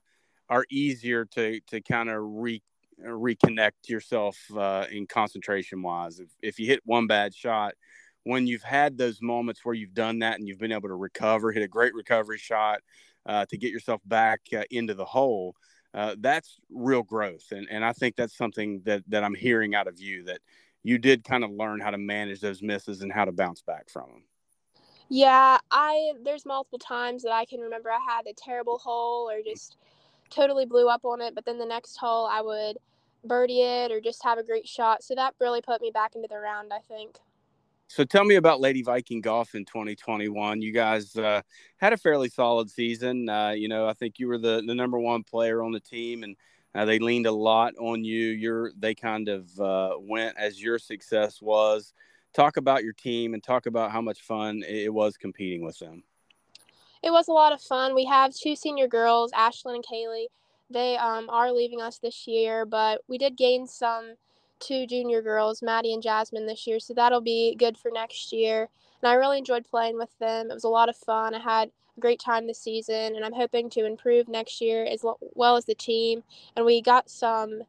are 0.50 0.66
easier 0.70 1.26
to, 1.26 1.60
to 1.68 1.82
kind 1.82 2.10
of 2.10 2.18
re, 2.20 2.62
reconnect 3.04 3.88
yourself 3.88 4.38
uh, 4.56 4.86
in 4.92 5.06
concentration 5.06 5.82
wise. 5.82 6.20
If, 6.20 6.30
if 6.42 6.60
you 6.60 6.66
hit 6.68 6.82
one 6.84 7.06
bad 7.06 7.34
shot, 7.34 7.76
when 8.24 8.48
you've 8.48 8.64
had 8.64 8.98
those 8.98 9.22
moments 9.22 9.64
where 9.64 9.76
you've 9.76 9.94
done 9.94 10.20
that 10.20 10.38
and 10.38 10.48
you've 10.48 10.60
been 10.60 10.72
able 10.72 10.90
to 10.90 10.96
recover, 10.96 11.52
hit 11.52 11.64
a 11.64 11.68
great 11.68 11.94
recovery 11.94 12.38
shot 12.38 12.82
uh, 13.28 13.46
to 13.46 13.58
get 13.58 13.72
yourself 13.72 14.02
back 14.06 14.42
uh, 14.56 14.64
into 14.72 14.94
the 14.94 15.06
hole, 15.06 15.56
uh, 15.94 16.16
that's 16.20 16.60
real 16.72 17.04
growth. 17.04 17.52
And, 17.52 17.68
and 17.70 17.84
I 17.84 17.94
think 17.94 18.16
that's 18.16 18.38
something 18.38 18.82
that, 18.86 19.04
that 19.10 19.24
I'm 19.24 19.36
hearing 19.36 19.76
out 19.76 19.88
of 19.88 20.00
you 20.00 20.24
that 20.24 20.40
you 20.84 20.98
did 20.98 21.24
kind 21.24 21.44
of 21.44 21.52
learn 21.52 21.80
how 21.80 21.92
to 21.92 21.98
manage 21.98 22.40
those 22.40 22.62
misses 22.62 23.02
and 23.02 23.12
how 23.12 23.26
to 23.26 23.32
bounce 23.32 23.62
back 23.62 23.90
from 23.90 24.10
them. 24.10 24.24
Yeah, 25.10 25.58
I 25.72 26.14
there's 26.24 26.46
multiple 26.46 26.80
times 26.80 27.24
that 27.24 27.32
I 27.32 27.46
can 27.46 27.62
remember 27.62 27.90
I 27.90 28.00
had 28.06 28.28
a 28.28 28.34
terrible 28.34 28.78
hole 28.78 29.30
or 29.30 29.42
just 29.42 29.78
totally 30.30 30.66
blew 30.66 30.90
up 30.90 31.06
on 31.06 31.22
it, 31.22 31.34
but 31.34 31.46
then 31.46 31.58
the 31.58 31.66
next 31.66 31.96
hole 31.96 32.26
I 32.26 32.42
would 32.42 32.78
birdie 33.24 33.62
it 33.62 33.92
or 33.92 34.02
just 34.02 34.24
have 34.24 34.38
a 34.38 34.44
great 34.44 34.68
shot. 34.68 35.04
So 35.04 35.16
that 35.16 35.36
really 35.40 35.62
put 35.62 35.82
me 35.82 35.92
back 35.94 36.16
into 36.16 36.28
the 36.30 36.38
round, 36.38 36.74
I 36.74 36.80
think. 36.80 37.18
So 37.88 38.04
tell 38.04 38.24
me 38.24 38.36
about 38.36 38.60
Lady 38.60 38.84
Viking 38.84 39.22
Golf 39.22 39.56
in 39.56 39.66
2021. 39.66 40.62
You 40.62 40.72
guys 40.72 41.16
uh, 41.16 41.42
had 41.78 41.94
a 41.94 41.98
fairly 41.98 42.30
solid 42.30 42.70
season. 42.70 43.30
Uh, 43.30 43.50
you 43.50 43.70
know, 43.70 43.88
I 43.88 43.94
think 43.94 44.20
you 44.20 44.28
were 44.28 44.38
the, 44.38 44.62
the 44.66 44.76
number 44.76 45.00
one 45.00 45.24
player 45.24 45.64
on 45.64 45.72
the 45.72 45.80
team, 45.80 46.24
and 46.24 46.36
uh, 46.76 46.86
they 46.86 47.00
leaned 47.00 47.28
a 47.28 47.32
lot 47.32 47.74
on 47.80 48.04
you. 48.04 48.26
You're 48.28 48.72
they 48.78 48.94
kind 48.94 49.30
of 49.30 49.60
uh, 49.60 49.96
went 50.00 50.38
as 50.38 50.62
your 50.62 50.80
success 50.80 51.42
was. 51.42 51.94
Talk 52.34 52.58
about 52.58 52.84
your 52.84 52.94
team 52.94 53.34
and 53.34 53.42
talk 53.42 53.66
about 53.66 53.92
how 53.92 54.02
much 54.02 54.22
fun 54.22 54.64
it 54.68 54.94
was 54.94 55.18
competing 55.18 55.64
with 55.64 55.80
them 55.80 56.04
it 57.04 57.12
was 57.12 57.28
a 57.28 57.34
lot 57.34 57.54
of 57.54 57.62
fun. 57.62 57.96
We 57.96 58.06
have 58.06 58.34
two 58.34 58.56
senior 58.56 58.88
girls, 58.88 59.32
Ashlyn 59.32 59.76
and 59.76 59.86
Kaylee. 59.86 60.28
They 60.70 60.98
um, 60.98 61.30
are 61.30 61.52
leaving 61.52 61.82
us 61.82 62.00
this 62.00 62.28
year, 62.28 62.66
but 62.66 63.02
we 63.08 63.18
did 63.18 63.38
gain 63.38 63.68
some 63.68 64.16
two 64.60 64.88
junior 64.88 65.22
girls, 65.22 65.62
Maddie 65.62 65.94
and 65.94 66.04
Jasmine, 66.04 66.46
this 66.46 66.68
year, 66.68 66.80
so 66.80 66.94
that'll 66.94 67.22
be 67.22 67.56
good 67.56 67.78
for 67.78 67.92
next 67.92 68.32
year. 68.32 68.70
And 69.02 69.10
I 69.10 69.16
really 69.16 69.38
enjoyed 69.38 69.66
playing 69.66 69.98
with 69.98 70.18
them. 70.20 70.50
It 70.50 70.54
was 70.54 70.64
a 70.64 70.70
lot 70.70 70.90
of 70.90 70.96
fun. 70.96 71.36
I 71.36 71.40
had 71.40 71.70
a 71.98 72.00
great 72.00 72.20
time 72.20 72.48
this 72.48 72.60
season, 72.62 73.16
and 73.16 73.24
I'm 73.24 73.34
hoping 73.34 73.70
to 73.72 73.86
improve 73.86 74.28
next 74.28 74.62
year 74.62 74.86
as 74.86 75.04
well 75.34 75.56
as 75.56 75.66
the 75.66 75.76
team. 75.76 76.24
And 76.56 76.66
we 76.66 76.82
got 76.82 77.10
some 77.10 77.62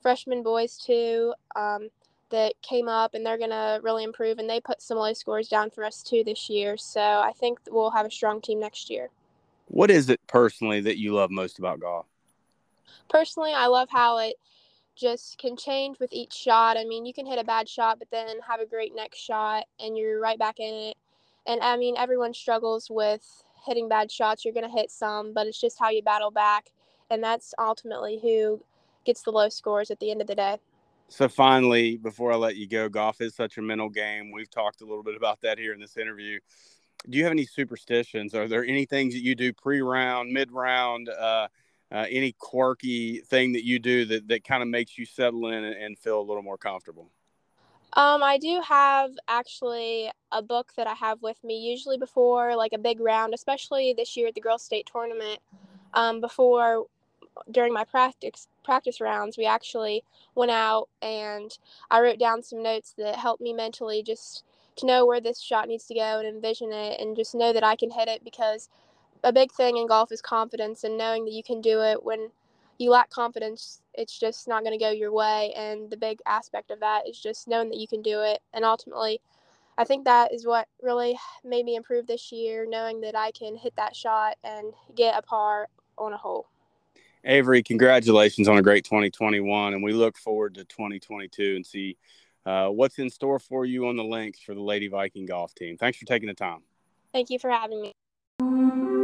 freshman 0.00 0.42
boys 0.42 0.76
too. 0.76 1.34
Um, 1.54 1.90
that 2.32 2.54
came 2.62 2.88
up 2.88 3.14
and 3.14 3.24
they're 3.24 3.38
going 3.38 3.50
to 3.50 3.78
really 3.82 4.02
improve 4.02 4.38
and 4.38 4.48
they 4.48 4.58
put 4.58 4.82
some 4.82 4.96
low 4.96 5.12
scores 5.12 5.48
down 5.48 5.70
for 5.70 5.84
us 5.84 6.02
too 6.02 6.24
this 6.24 6.48
year 6.48 6.76
so 6.78 7.00
i 7.00 7.30
think 7.38 7.60
we'll 7.70 7.90
have 7.90 8.06
a 8.06 8.10
strong 8.10 8.40
team 8.40 8.58
next 8.58 8.90
year 8.90 9.10
what 9.66 9.90
is 9.90 10.08
it 10.08 10.18
personally 10.26 10.80
that 10.80 10.98
you 10.98 11.12
love 11.12 11.30
most 11.30 11.58
about 11.58 11.78
golf 11.78 12.06
personally 13.08 13.52
i 13.54 13.66
love 13.66 13.88
how 13.90 14.16
it 14.18 14.34
just 15.02 15.36
can 15.36 15.56
change 15.56 15.98
with 15.98 16.12
each 16.12 16.32
shot 16.32 16.76
i 16.76 16.84
mean 16.84 17.04
you 17.04 17.12
can 17.12 17.26
hit 17.26 17.38
a 17.38 17.44
bad 17.44 17.68
shot 17.68 17.98
but 17.98 18.08
then 18.12 18.36
have 18.46 18.60
a 18.60 18.66
great 18.66 18.94
next 18.94 19.18
shot 19.18 19.64
and 19.80 19.98
you're 19.98 20.20
right 20.20 20.38
back 20.38 20.60
in 20.60 20.72
it 20.72 20.96
and 21.46 21.60
i 21.60 21.76
mean 21.76 21.96
everyone 21.98 22.32
struggles 22.32 22.88
with 22.88 23.42
hitting 23.66 23.88
bad 23.88 24.10
shots 24.10 24.44
you're 24.44 24.54
going 24.54 24.68
to 24.68 24.78
hit 24.78 24.92
some 24.92 25.32
but 25.34 25.46
it's 25.48 25.60
just 25.60 25.76
how 25.78 25.90
you 25.90 26.02
battle 26.02 26.30
back 26.30 26.70
and 27.10 27.22
that's 27.22 27.52
ultimately 27.58 28.20
who 28.22 28.62
gets 29.04 29.22
the 29.22 29.30
low 29.32 29.48
scores 29.48 29.90
at 29.90 29.98
the 29.98 30.10
end 30.10 30.20
of 30.20 30.28
the 30.28 30.36
day 30.36 30.56
so 31.08 31.28
finally, 31.28 31.98
before 31.98 32.32
I 32.32 32.36
let 32.36 32.56
you 32.56 32.66
go, 32.66 32.88
golf 32.88 33.20
is 33.20 33.34
such 33.34 33.58
a 33.58 33.60
mental 33.60 33.90
game. 33.90 34.32
We've 34.32 34.50
talked 34.50 34.80
a 34.80 34.86
little 34.86 35.02
bit 35.02 35.14
about 35.14 35.42
that 35.42 35.58
here 35.58 35.74
in 35.74 35.80
this 35.80 35.98
interview. 35.98 36.40
Do 37.06 37.18
you 37.18 37.24
have 37.24 37.32
any 37.32 37.44
superstitions? 37.44 38.34
Are 38.34 38.48
there 38.48 38.64
any 38.64 38.86
things 38.86 39.12
that 39.12 39.20
you 39.20 39.34
do 39.34 39.52
pre-round, 39.52 40.32
mid-round, 40.32 41.10
uh, 41.10 41.48
uh, 41.92 42.06
any 42.10 42.32
quirky 42.32 43.20
thing 43.20 43.52
that 43.52 43.64
you 43.64 43.78
do 43.78 44.06
that, 44.06 44.26
that 44.28 44.44
kind 44.44 44.62
of 44.62 44.68
makes 44.68 44.96
you 44.96 45.04
settle 45.04 45.48
in 45.48 45.62
and, 45.64 45.76
and 45.76 45.98
feel 45.98 46.20
a 46.20 46.22
little 46.22 46.42
more 46.42 46.56
comfortable? 46.56 47.10
Um, 47.94 48.22
I 48.22 48.38
do 48.38 48.62
have 48.66 49.10
actually 49.28 50.10
a 50.30 50.40
book 50.40 50.72
that 50.76 50.86
I 50.86 50.94
have 50.94 51.20
with 51.20 51.42
me 51.44 51.58
usually 51.58 51.98
before 51.98 52.56
like 52.56 52.72
a 52.72 52.78
big 52.78 53.00
round, 53.00 53.34
especially 53.34 53.92
this 53.92 54.16
year 54.16 54.28
at 54.28 54.34
the 54.34 54.40
girls' 54.40 54.62
state 54.62 54.88
tournament. 54.90 55.40
Um, 55.92 56.22
before 56.22 56.86
during 57.50 57.74
my 57.74 57.84
practice 57.84 58.48
practice 58.64 59.00
rounds, 59.00 59.36
we 59.36 59.44
actually 59.44 60.04
went 60.34 60.50
out 60.50 60.88
and 61.02 61.58
I 61.90 62.00
wrote 62.00 62.18
down 62.18 62.42
some 62.42 62.62
notes 62.62 62.94
that 62.96 63.16
helped 63.16 63.42
me 63.42 63.52
mentally 63.52 64.02
just 64.02 64.44
to 64.76 64.86
know 64.86 65.04
where 65.04 65.20
this 65.20 65.40
shot 65.40 65.68
needs 65.68 65.84
to 65.86 65.94
go 65.94 66.18
and 66.18 66.26
envision 66.26 66.72
it 66.72 66.98
and 66.98 67.14
just 67.14 67.34
know 67.34 67.52
that 67.52 67.64
I 67.64 67.76
can 67.76 67.90
hit 67.90 68.08
it 68.08 68.24
because 68.24 68.70
a 69.24 69.32
big 69.32 69.52
thing 69.52 69.76
in 69.76 69.86
golf 69.86 70.12
is 70.12 70.20
confidence 70.20 70.84
and 70.84 70.98
knowing 70.98 71.24
that 71.24 71.32
you 71.32 71.42
can 71.42 71.60
do 71.60 71.80
it 71.80 72.02
when 72.02 72.30
you 72.78 72.90
lack 72.90 73.10
confidence 73.10 73.82
it's 73.94 74.18
just 74.18 74.48
not 74.48 74.64
going 74.64 74.76
to 74.76 74.84
go 74.84 74.90
your 74.90 75.12
way 75.12 75.52
and 75.56 75.90
the 75.90 75.96
big 75.96 76.18
aspect 76.26 76.70
of 76.70 76.80
that 76.80 77.08
is 77.08 77.18
just 77.18 77.46
knowing 77.46 77.68
that 77.68 77.78
you 77.78 77.86
can 77.86 78.02
do 78.02 78.22
it 78.22 78.40
and 78.54 78.64
ultimately 78.64 79.20
I 79.78 79.84
think 79.84 80.04
that 80.04 80.32
is 80.34 80.46
what 80.46 80.68
really 80.82 81.18
made 81.44 81.64
me 81.64 81.76
improve 81.76 82.06
this 82.06 82.30
year 82.30 82.66
knowing 82.68 83.00
that 83.02 83.16
I 83.16 83.30
can 83.30 83.56
hit 83.56 83.74
that 83.76 83.96
shot 83.96 84.36
and 84.44 84.72
get 84.94 85.16
a 85.16 85.22
par 85.22 85.68
on 85.96 86.12
a 86.12 86.16
hole. 86.16 86.46
Avery, 87.24 87.62
congratulations 87.62 88.48
on 88.48 88.58
a 88.58 88.62
great 88.62 88.84
2021, 88.84 89.74
and 89.74 89.82
we 89.82 89.92
look 89.92 90.18
forward 90.18 90.54
to 90.56 90.64
2022 90.64 91.54
and 91.56 91.64
see 91.64 91.96
uh, 92.44 92.68
what's 92.68 92.98
in 92.98 93.08
store 93.08 93.38
for 93.38 93.64
you 93.64 93.86
on 93.86 93.96
the 93.96 94.04
links 94.04 94.40
for 94.40 94.54
the 94.54 94.60
Lady 94.60 94.88
Viking 94.88 95.24
golf 95.24 95.54
team. 95.54 95.76
Thanks 95.76 95.98
for 95.98 96.04
taking 96.04 96.26
the 96.26 96.34
time. 96.34 96.60
Thank 97.12 97.30
you 97.30 97.38
for 97.38 97.50
having 97.50 97.80
me. 97.80 99.01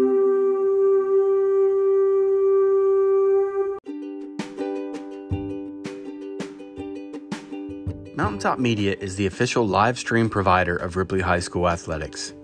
Mountaintop 8.18 8.58
Media 8.58 8.96
is 8.98 9.14
the 9.14 9.26
official 9.26 9.64
live 9.64 9.96
stream 9.96 10.28
provider 10.28 10.76
of 10.76 10.96
Ripley 10.96 11.20
High 11.20 11.38
School 11.38 11.68
athletics. 11.68 12.34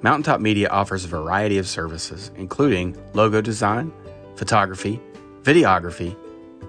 Mountaintop 0.00 0.40
Media 0.40 0.68
offers 0.68 1.04
a 1.04 1.08
variety 1.08 1.58
of 1.58 1.68
services, 1.68 2.32
including 2.34 3.00
logo 3.14 3.40
design, 3.40 3.92
photography, 4.34 5.00
videography, 5.42 6.16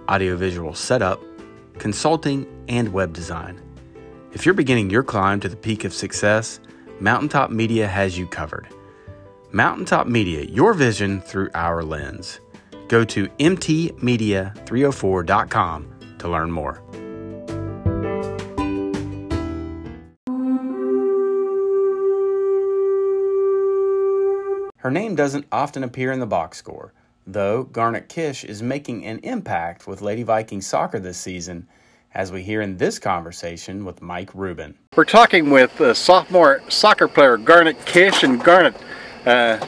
audiovisual 0.08 0.76
setup, 0.76 1.20
consulting, 1.80 2.46
and 2.68 2.94
web 2.94 3.12
design. 3.12 3.60
If 4.34 4.46
you're 4.46 4.54
beginning 4.54 4.92
your 4.92 5.02
climb 5.02 5.40
to 5.40 5.50
the 5.50 5.56
peak 5.56 5.84
of 5.84 5.92
success, 5.92 6.60
Mountaintop 7.00 7.50
Media 7.50 7.88
has 7.88 8.20
you 8.20 8.28
covered. 8.28 8.68
Mountaintop 9.52 10.06
Media, 10.06 10.44
your 10.44 10.76
vision 10.76 11.22
through 11.22 11.50
our 11.56 11.84
lens. 11.84 12.40
Go 12.88 13.04
to 13.04 13.28
mtmedia304.com 13.30 16.16
to 16.20 16.30
learn 16.30 16.52
more. 16.52 16.84
Her 24.84 24.92
name 24.92 25.16
doesn't 25.16 25.46
often 25.50 25.82
appear 25.82 26.12
in 26.12 26.20
the 26.20 26.26
box 26.26 26.58
score, 26.58 26.92
though 27.26 27.64
Garnet 27.64 28.10
Kish 28.10 28.44
is 28.44 28.62
making 28.62 29.06
an 29.06 29.20
impact 29.20 29.88
with 29.88 30.02
Lady 30.02 30.24
Vikings 30.24 30.68
soccer 30.68 31.00
this 31.00 31.18
season, 31.18 31.70
as 32.14 32.34
we 32.34 32.44
hear 32.44 32.62
in 32.62 32.76
this 32.76 33.00
conversation 33.00 33.86
with 33.86 34.02
Mike 34.02 34.30
Rubin. 34.34 34.78
We're 34.94 35.06
talking 35.06 35.50
with 35.50 35.80
uh, 35.80 35.94
sophomore 35.94 36.62
soccer 36.68 37.08
player 37.08 37.38
Garnet 37.38 37.86
Kish, 37.86 38.24
and 38.24 38.44
Garnet, 38.44 38.76
uh, 39.26 39.66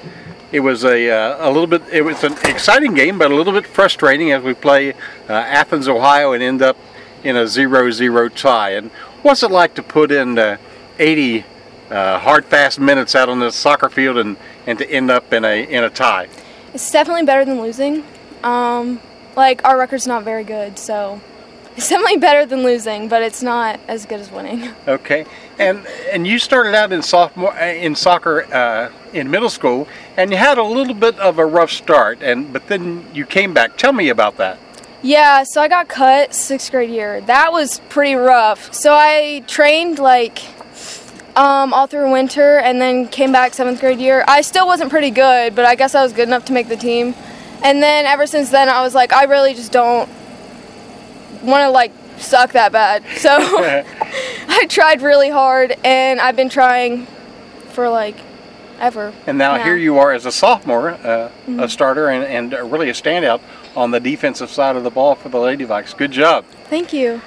it 0.51 0.59
was 0.59 0.83
a, 0.83 1.09
uh, 1.09 1.49
a 1.49 1.49
little 1.49 1.65
bit, 1.65 1.83
it 1.93 2.01
was 2.01 2.21
an 2.25 2.33
exciting 2.43 2.93
game, 2.93 3.17
but 3.17 3.31
a 3.31 3.35
little 3.35 3.53
bit 3.53 3.65
frustrating 3.65 4.33
as 4.33 4.43
we 4.43 4.53
play 4.53 4.91
uh, 5.29 5.31
Athens, 5.31 5.87
Ohio, 5.87 6.33
and 6.33 6.43
end 6.43 6.61
up 6.61 6.75
in 7.23 7.37
a 7.37 7.43
0-0 7.43 8.35
tie. 8.35 8.71
And 8.71 8.91
what's 9.21 9.43
it 9.43 9.51
like 9.51 9.75
to 9.75 9.81
put 9.81 10.11
in 10.11 10.37
uh, 10.37 10.57
80 10.99 11.45
uh, 11.89 12.19
hard, 12.19 12.43
fast 12.45 12.79
minutes 12.79 13.15
out 13.15 13.29
on 13.29 13.39
the 13.39 13.51
soccer 13.51 13.89
field 13.89 14.17
and 14.17 14.35
and 14.67 14.77
to 14.79 14.89
end 14.89 15.11
up 15.11 15.31
in 15.33 15.45
a 15.45 15.63
in 15.63 15.83
a 15.83 15.89
tie? 15.89 16.27
It's 16.73 16.91
definitely 16.91 17.23
better 17.23 17.45
than 17.45 17.61
losing. 17.61 18.03
Um, 18.43 18.99
like 19.35 19.63
our 19.65 19.77
record's 19.77 20.07
not 20.07 20.23
very 20.23 20.43
good, 20.43 20.77
so 20.77 21.21
it's 21.77 21.89
definitely 21.89 22.17
better 22.17 22.45
than 22.45 22.63
losing, 22.63 23.07
but 23.07 23.21
it's 23.21 23.41
not 23.41 23.79
as 23.87 24.05
good 24.05 24.19
as 24.19 24.31
winning. 24.31 24.73
Okay, 24.87 25.25
and 25.57 25.85
and 26.11 26.27
you 26.27 26.37
started 26.37 26.75
out 26.75 26.91
in 26.91 27.01
sophomore 27.01 27.53
uh, 27.53 27.65
in 27.65 27.95
soccer 27.95 28.43
uh, 28.53 28.91
in 29.13 29.31
middle 29.31 29.49
school, 29.49 29.87
and 30.17 30.31
you 30.31 30.37
had 30.37 30.57
a 30.57 30.63
little 30.63 30.93
bit 30.93 31.17
of 31.19 31.39
a 31.39 31.45
rough 31.45 31.71
start, 31.71 32.21
and 32.21 32.53
but 32.53 32.67
then 32.67 33.05
you 33.13 33.25
came 33.25 33.53
back. 33.53 33.77
Tell 33.77 33.93
me 33.93 34.09
about 34.09 34.37
that. 34.37 34.59
Yeah, 35.01 35.43
so 35.43 35.61
I 35.61 35.67
got 35.67 35.87
cut 35.87 36.33
sixth 36.33 36.71
grade 36.71 36.89
year. 36.89 37.21
That 37.21 37.51
was 37.51 37.79
pretty 37.89 38.15
rough. 38.15 38.73
So 38.73 38.93
I 38.93 39.43
trained 39.47 39.99
like 39.99 40.39
um, 41.35 41.73
all 41.73 41.87
through 41.87 42.11
winter 42.11 42.57
and 42.59 42.79
then 42.79 43.07
came 43.07 43.31
back 43.31 43.53
seventh 43.53 43.79
grade 43.79 43.99
year. 43.99 44.23
I 44.27 44.41
still 44.41 44.65
wasn't 44.65 44.89
pretty 44.89 45.11
good, 45.11 45.55
but 45.55 45.65
I 45.65 45.75
guess 45.75 45.95
I 45.95 46.03
was 46.03 46.13
good 46.13 46.27
enough 46.27 46.45
to 46.45 46.53
make 46.53 46.67
the 46.67 46.77
team. 46.77 47.13
And 47.63 47.81
then 47.81 48.05
ever 48.05 48.27
since 48.27 48.49
then, 48.49 48.69
I 48.69 48.81
was 48.81 48.93
like, 48.93 49.11
I 49.13 49.23
really 49.25 49.53
just 49.53 49.71
don't 49.71 50.09
want 51.41 51.63
to 51.63 51.69
like 51.69 51.91
suck 52.17 52.53
that 52.53 52.71
bad. 52.71 53.03
So 53.17 53.29
I 54.47 54.65
tried 54.67 55.01
really 55.01 55.29
hard, 55.29 55.75
and 55.83 56.19
I've 56.19 56.35
been 56.35 56.49
trying 56.49 57.07
for 57.71 57.89
like 57.89 58.15
ever. 58.79 59.13
And 59.27 59.37
now, 59.37 59.57
now. 59.57 59.63
here 59.63 59.75
you 59.75 59.97
are 59.97 60.13
as 60.13 60.25
a 60.25 60.31
sophomore, 60.31 60.91
uh, 60.91 60.97
mm-hmm. 60.97 61.59
a 61.59 61.67
starter, 61.67 62.09
and, 62.09 62.53
and 62.53 62.71
really 62.71 62.89
a 62.89 62.93
standout 62.93 63.41
on 63.75 63.91
the 63.91 63.99
defensive 63.99 64.49
side 64.49 64.75
of 64.75 64.83
the 64.83 64.89
ball 64.89 65.15
for 65.15 65.29
the 65.29 65.39
Lady 65.39 65.65
Vikes. 65.65 65.95
Good 65.97 66.11
job. 66.11 66.45
Thank 66.69 66.93
you. 66.93 67.21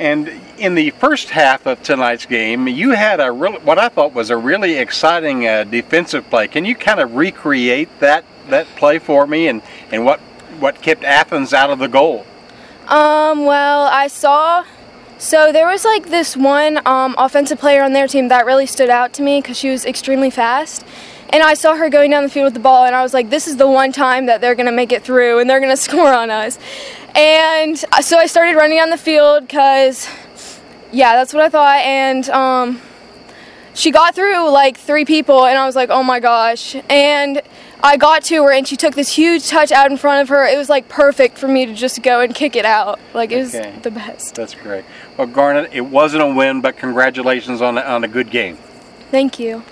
And 0.00 0.30
in 0.56 0.74
the 0.76 0.90
first 0.92 1.28
half 1.28 1.66
of 1.66 1.82
tonight's 1.82 2.24
game, 2.24 2.66
you 2.66 2.92
had 2.92 3.20
a 3.20 3.30
real, 3.30 3.60
what 3.60 3.78
I 3.78 3.90
thought 3.90 4.14
was 4.14 4.30
a 4.30 4.36
really 4.36 4.78
exciting 4.78 5.46
uh, 5.46 5.64
defensive 5.64 6.30
play. 6.30 6.48
Can 6.48 6.64
you 6.64 6.74
kind 6.74 7.00
of 7.00 7.14
recreate 7.14 7.90
that 8.00 8.24
that 8.48 8.66
play 8.76 8.98
for 8.98 9.26
me 9.26 9.46
and 9.48 9.60
and 9.92 10.06
what 10.06 10.18
what 10.58 10.80
kept 10.80 11.04
Athens 11.04 11.52
out 11.52 11.68
of 11.68 11.78
the 11.78 11.86
goal? 11.86 12.24
Um, 12.88 13.44
well, 13.44 13.82
I 13.92 14.08
saw 14.08 14.64
so 15.18 15.52
there 15.52 15.66
was 15.66 15.84
like 15.84 16.08
this 16.08 16.34
one 16.34 16.80
um, 16.86 17.14
offensive 17.18 17.58
player 17.58 17.82
on 17.82 17.92
their 17.92 18.08
team 18.08 18.28
that 18.28 18.46
really 18.46 18.64
stood 18.64 18.88
out 18.88 19.12
to 19.14 19.22
me 19.22 19.42
because 19.42 19.58
she 19.58 19.68
was 19.68 19.84
extremely 19.84 20.30
fast. 20.30 20.82
And 21.32 21.42
I 21.42 21.54
saw 21.54 21.76
her 21.76 21.88
going 21.88 22.10
down 22.10 22.24
the 22.24 22.28
field 22.28 22.46
with 22.46 22.54
the 22.54 22.60
ball, 22.60 22.84
and 22.84 22.94
I 22.94 23.02
was 23.02 23.14
like, 23.14 23.30
this 23.30 23.46
is 23.46 23.56
the 23.56 23.68
one 23.68 23.92
time 23.92 24.26
that 24.26 24.40
they're 24.40 24.56
going 24.56 24.66
to 24.66 24.72
make 24.72 24.90
it 24.90 25.04
through 25.04 25.38
and 25.38 25.48
they're 25.48 25.60
going 25.60 25.70
to 25.76 25.76
score 25.76 26.12
on 26.12 26.30
us. 26.30 26.58
And 27.14 27.78
so 27.78 28.18
I 28.18 28.26
started 28.26 28.56
running 28.56 28.78
on 28.80 28.90
the 28.90 28.96
field 28.96 29.46
because, 29.46 30.08
yeah, 30.92 31.14
that's 31.14 31.32
what 31.32 31.42
I 31.42 31.48
thought. 31.48 31.80
And 31.80 32.28
um, 32.30 32.80
she 33.74 33.90
got 33.90 34.14
through 34.14 34.50
like 34.50 34.76
three 34.76 35.04
people, 35.04 35.46
and 35.46 35.56
I 35.56 35.66
was 35.66 35.76
like, 35.76 35.90
oh 35.90 36.02
my 36.02 36.20
gosh. 36.20 36.76
And 36.88 37.42
I 37.82 37.96
got 37.96 38.24
to 38.24 38.42
her, 38.44 38.52
and 38.52 38.66
she 38.66 38.76
took 38.76 38.94
this 38.94 39.14
huge 39.14 39.48
touch 39.48 39.72
out 39.72 39.90
in 39.90 39.96
front 39.96 40.22
of 40.22 40.28
her. 40.28 40.44
It 40.44 40.58
was 40.58 40.68
like 40.68 40.88
perfect 40.88 41.38
for 41.38 41.48
me 41.48 41.66
to 41.66 41.74
just 41.74 42.02
go 42.02 42.20
and 42.20 42.34
kick 42.34 42.56
it 42.56 42.64
out. 42.64 42.98
Like, 43.14 43.32
it 43.32 43.38
was 43.38 43.54
okay. 43.54 43.78
the 43.82 43.90
best. 43.90 44.34
That's 44.34 44.54
great. 44.54 44.84
Well, 45.16 45.26
Garnet, 45.26 45.72
it 45.72 45.80
wasn't 45.80 46.22
a 46.22 46.34
win, 46.34 46.60
but 46.60 46.76
congratulations 46.76 47.62
on, 47.62 47.78
on 47.78 48.04
a 48.04 48.08
good 48.08 48.30
game. 48.30 48.58
Thank 49.10 49.38
you. 49.38 49.62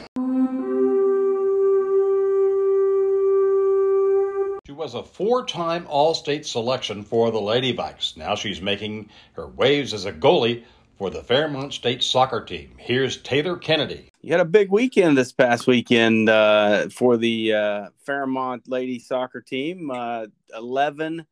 Was 4.79 4.95
a 4.95 5.03
four-time 5.03 5.85
All-State 5.89 6.47
selection 6.47 7.03
for 7.03 7.33
the 7.33 7.41
Lady 7.41 7.77
Vikes. 7.77 8.17
Now 8.17 8.37
she's 8.37 8.63
making 8.63 9.11
her 9.33 9.49
waves 9.49 9.93
as 9.93 10.05
a 10.05 10.13
goalie 10.13 10.63
for 10.97 11.11
the 11.11 11.21
Fairmont 11.21 11.75
State 11.75 12.01
soccer 12.01 12.45
team. 12.45 12.71
Here's 12.79 13.17
Taylor 13.17 13.57
Kennedy. 13.57 14.09
You 14.23 14.31
had 14.31 14.41
a 14.41 14.45
big 14.45 14.71
weekend 14.71 15.19
this 15.19 15.33
past 15.33 15.67
weekend 15.67 16.29
uh, 16.29 16.91
for 16.91 17.17
the 17.17 17.55
uh, 17.55 17.89
Fairmont 18.07 18.69
lady 18.69 19.01
soccer 19.01 19.41
team. 19.41 19.91
Uh, 19.91 20.27
11 20.57 21.27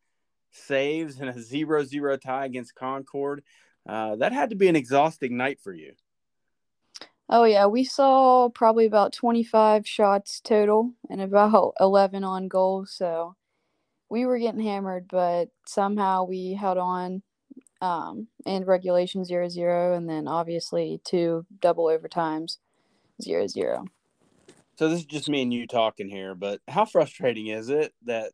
saves 0.50 1.20
and 1.20 1.30
a 1.30 1.40
0 1.40 1.84
0 1.84 2.16
tie 2.16 2.46
against 2.46 2.74
Concord. 2.74 3.44
Uh, 3.88 4.16
that 4.16 4.32
had 4.32 4.50
to 4.50 4.56
be 4.56 4.66
an 4.66 4.74
exhausting 4.74 5.36
night 5.36 5.60
for 5.60 5.72
you. 5.72 5.92
Oh 7.28 7.44
yeah, 7.44 7.66
we 7.66 7.82
saw 7.82 8.48
probably 8.50 8.86
about 8.86 9.12
25 9.12 9.86
shots 9.86 10.40
total 10.40 10.92
and 11.10 11.20
about 11.20 11.74
11 11.80 12.22
on 12.22 12.48
goal, 12.48 12.86
so 12.86 13.34
we 14.08 14.24
were 14.26 14.38
getting 14.38 14.60
hammered, 14.60 15.08
but 15.08 15.48
somehow 15.66 16.24
we 16.24 16.54
held 16.54 16.78
on 16.78 17.22
um, 17.80 18.28
and 18.46 18.66
regulation 18.66 19.22
0-0 19.22 19.96
and 19.96 20.08
then 20.08 20.28
obviously 20.28 21.00
two 21.04 21.44
double 21.60 21.86
overtimes 21.86 22.58
0-0. 23.22 23.86
So 24.78 24.88
this 24.88 25.00
is 25.00 25.06
just 25.06 25.28
me 25.28 25.42
and 25.42 25.52
you 25.52 25.66
talking 25.66 26.08
here, 26.08 26.34
but 26.34 26.60
how 26.68 26.84
frustrating 26.84 27.48
is 27.48 27.70
it 27.70 27.92
that 28.04 28.32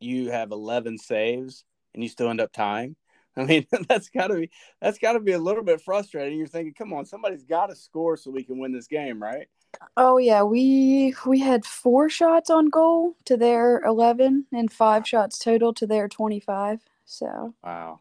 you 0.00 0.30
have 0.30 0.50
11 0.50 0.98
saves 0.98 1.64
and 1.94 2.02
you 2.02 2.08
still 2.08 2.30
end 2.30 2.40
up 2.40 2.52
tying? 2.52 2.96
I 3.36 3.44
mean, 3.44 3.66
that's 3.88 4.08
got 4.08 4.28
to 4.28 4.34
be 4.34 4.50
that's 4.80 4.98
got 4.98 5.12
to 5.12 5.20
be 5.20 5.32
a 5.32 5.38
little 5.38 5.64
bit 5.64 5.80
frustrating. 5.80 6.38
You're 6.38 6.46
thinking, 6.46 6.74
come 6.74 6.92
on, 6.92 7.04
somebody's 7.04 7.44
got 7.44 7.66
to 7.66 7.76
score 7.76 8.16
so 8.16 8.30
we 8.30 8.44
can 8.44 8.58
win 8.58 8.72
this 8.72 8.86
game, 8.86 9.22
right? 9.22 9.48
Oh 9.96 10.18
yeah, 10.18 10.42
we 10.42 11.14
we 11.26 11.40
had 11.40 11.64
four 11.64 12.08
shots 12.08 12.48
on 12.48 12.68
goal 12.68 13.16
to 13.24 13.36
their 13.36 13.82
11 13.84 14.46
and 14.52 14.72
five 14.72 15.06
shots 15.06 15.38
total 15.38 15.74
to 15.74 15.86
their 15.86 16.08
25. 16.08 16.80
So 17.04 17.54
wow, 17.64 18.00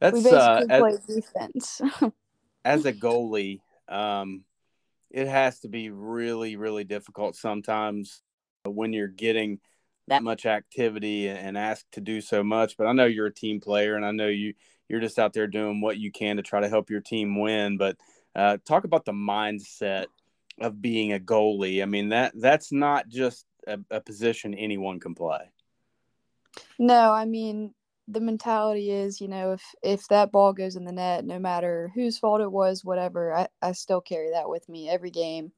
that's 0.00 0.14
we 0.14 0.22
basically 0.22 0.70
uh, 0.70 0.84
as, 0.84 1.06
defense. 1.06 1.80
as 2.64 2.84
a 2.84 2.92
goalie, 2.92 3.60
um, 3.88 4.44
it 5.10 5.28
has 5.28 5.60
to 5.60 5.68
be 5.68 5.88
really 5.88 6.56
really 6.56 6.84
difficult 6.84 7.36
sometimes 7.36 8.22
when 8.64 8.92
you're 8.92 9.08
getting 9.08 9.60
that 10.08 10.22
much 10.22 10.46
activity 10.46 11.28
and 11.28 11.56
asked 11.56 11.90
to 11.92 12.00
do 12.00 12.20
so 12.20 12.42
much. 12.42 12.76
But 12.76 12.86
I 12.86 12.92
know 12.92 13.06
you're 13.06 13.26
a 13.26 13.34
team 13.34 13.60
player, 13.60 13.96
and 13.96 14.04
I 14.04 14.10
know 14.10 14.28
you 14.28 14.54
you're 14.88 15.00
just 15.00 15.18
out 15.18 15.32
there 15.32 15.46
doing 15.46 15.80
what 15.80 15.98
you 15.98 16.10
can 16.10 16.36
to 16.36 16.42
try 16.42 16.60
to 16.60 16.68
help 16.68 16.90
your 16.90 17.00
team 17.00 17.38
win. 17.38 17.76
But 17.76 17.96
uh, 18.34 18.58
talk 18.64 18.84
about 18.84 19.04
the 19.04 19.12
mindset 19.12 20.06
of 20.60 20.80
being 20.80 21.12
a 21.12 21.18
goalie. 21.18 21.82
I 21.82 21.86
mean 21.86 22.10
that 22.10 22.32
that's 22.34 22.72
not 22.72 23.08
just 23.08 23.46
a, 23.66 23.78
a 23.90 24.00
position 24.00 24.54
anyone 24.54 25.00
can 25.00 25.14
play. 25.14 25.50
No, 26.78 27.12
I 27.12 27.24
mean 27.24 27.74
the 28.08 28.20
mentality 28.20 28.90
is, 28.90 29.20
you 29.20 29.28
know, 29.28 29.52
if 29.52 29.62
if 29.82 30.08
that 30.08 30.32
ball 30.32 30.52
goes 30.52 30.76
in 30.76 30.84
the 30.84 30.92
net, 30.92 31.24
no 31.24 31.38
matter 31.38 31.92
whose 31.94 32.18
fault 32.18 32.40
it 32.40 32.50
was, 32.50 32.84
whatever, 32.84 33.34
I, 33.34 33.48
I 33.60 33.72
still 33.72 34.00
carry 34.00 34.30
that 34.30 34.48
with 34.48 34.68
me 34.68 34.88
every 34.88 35.10
game. 35.10 35.52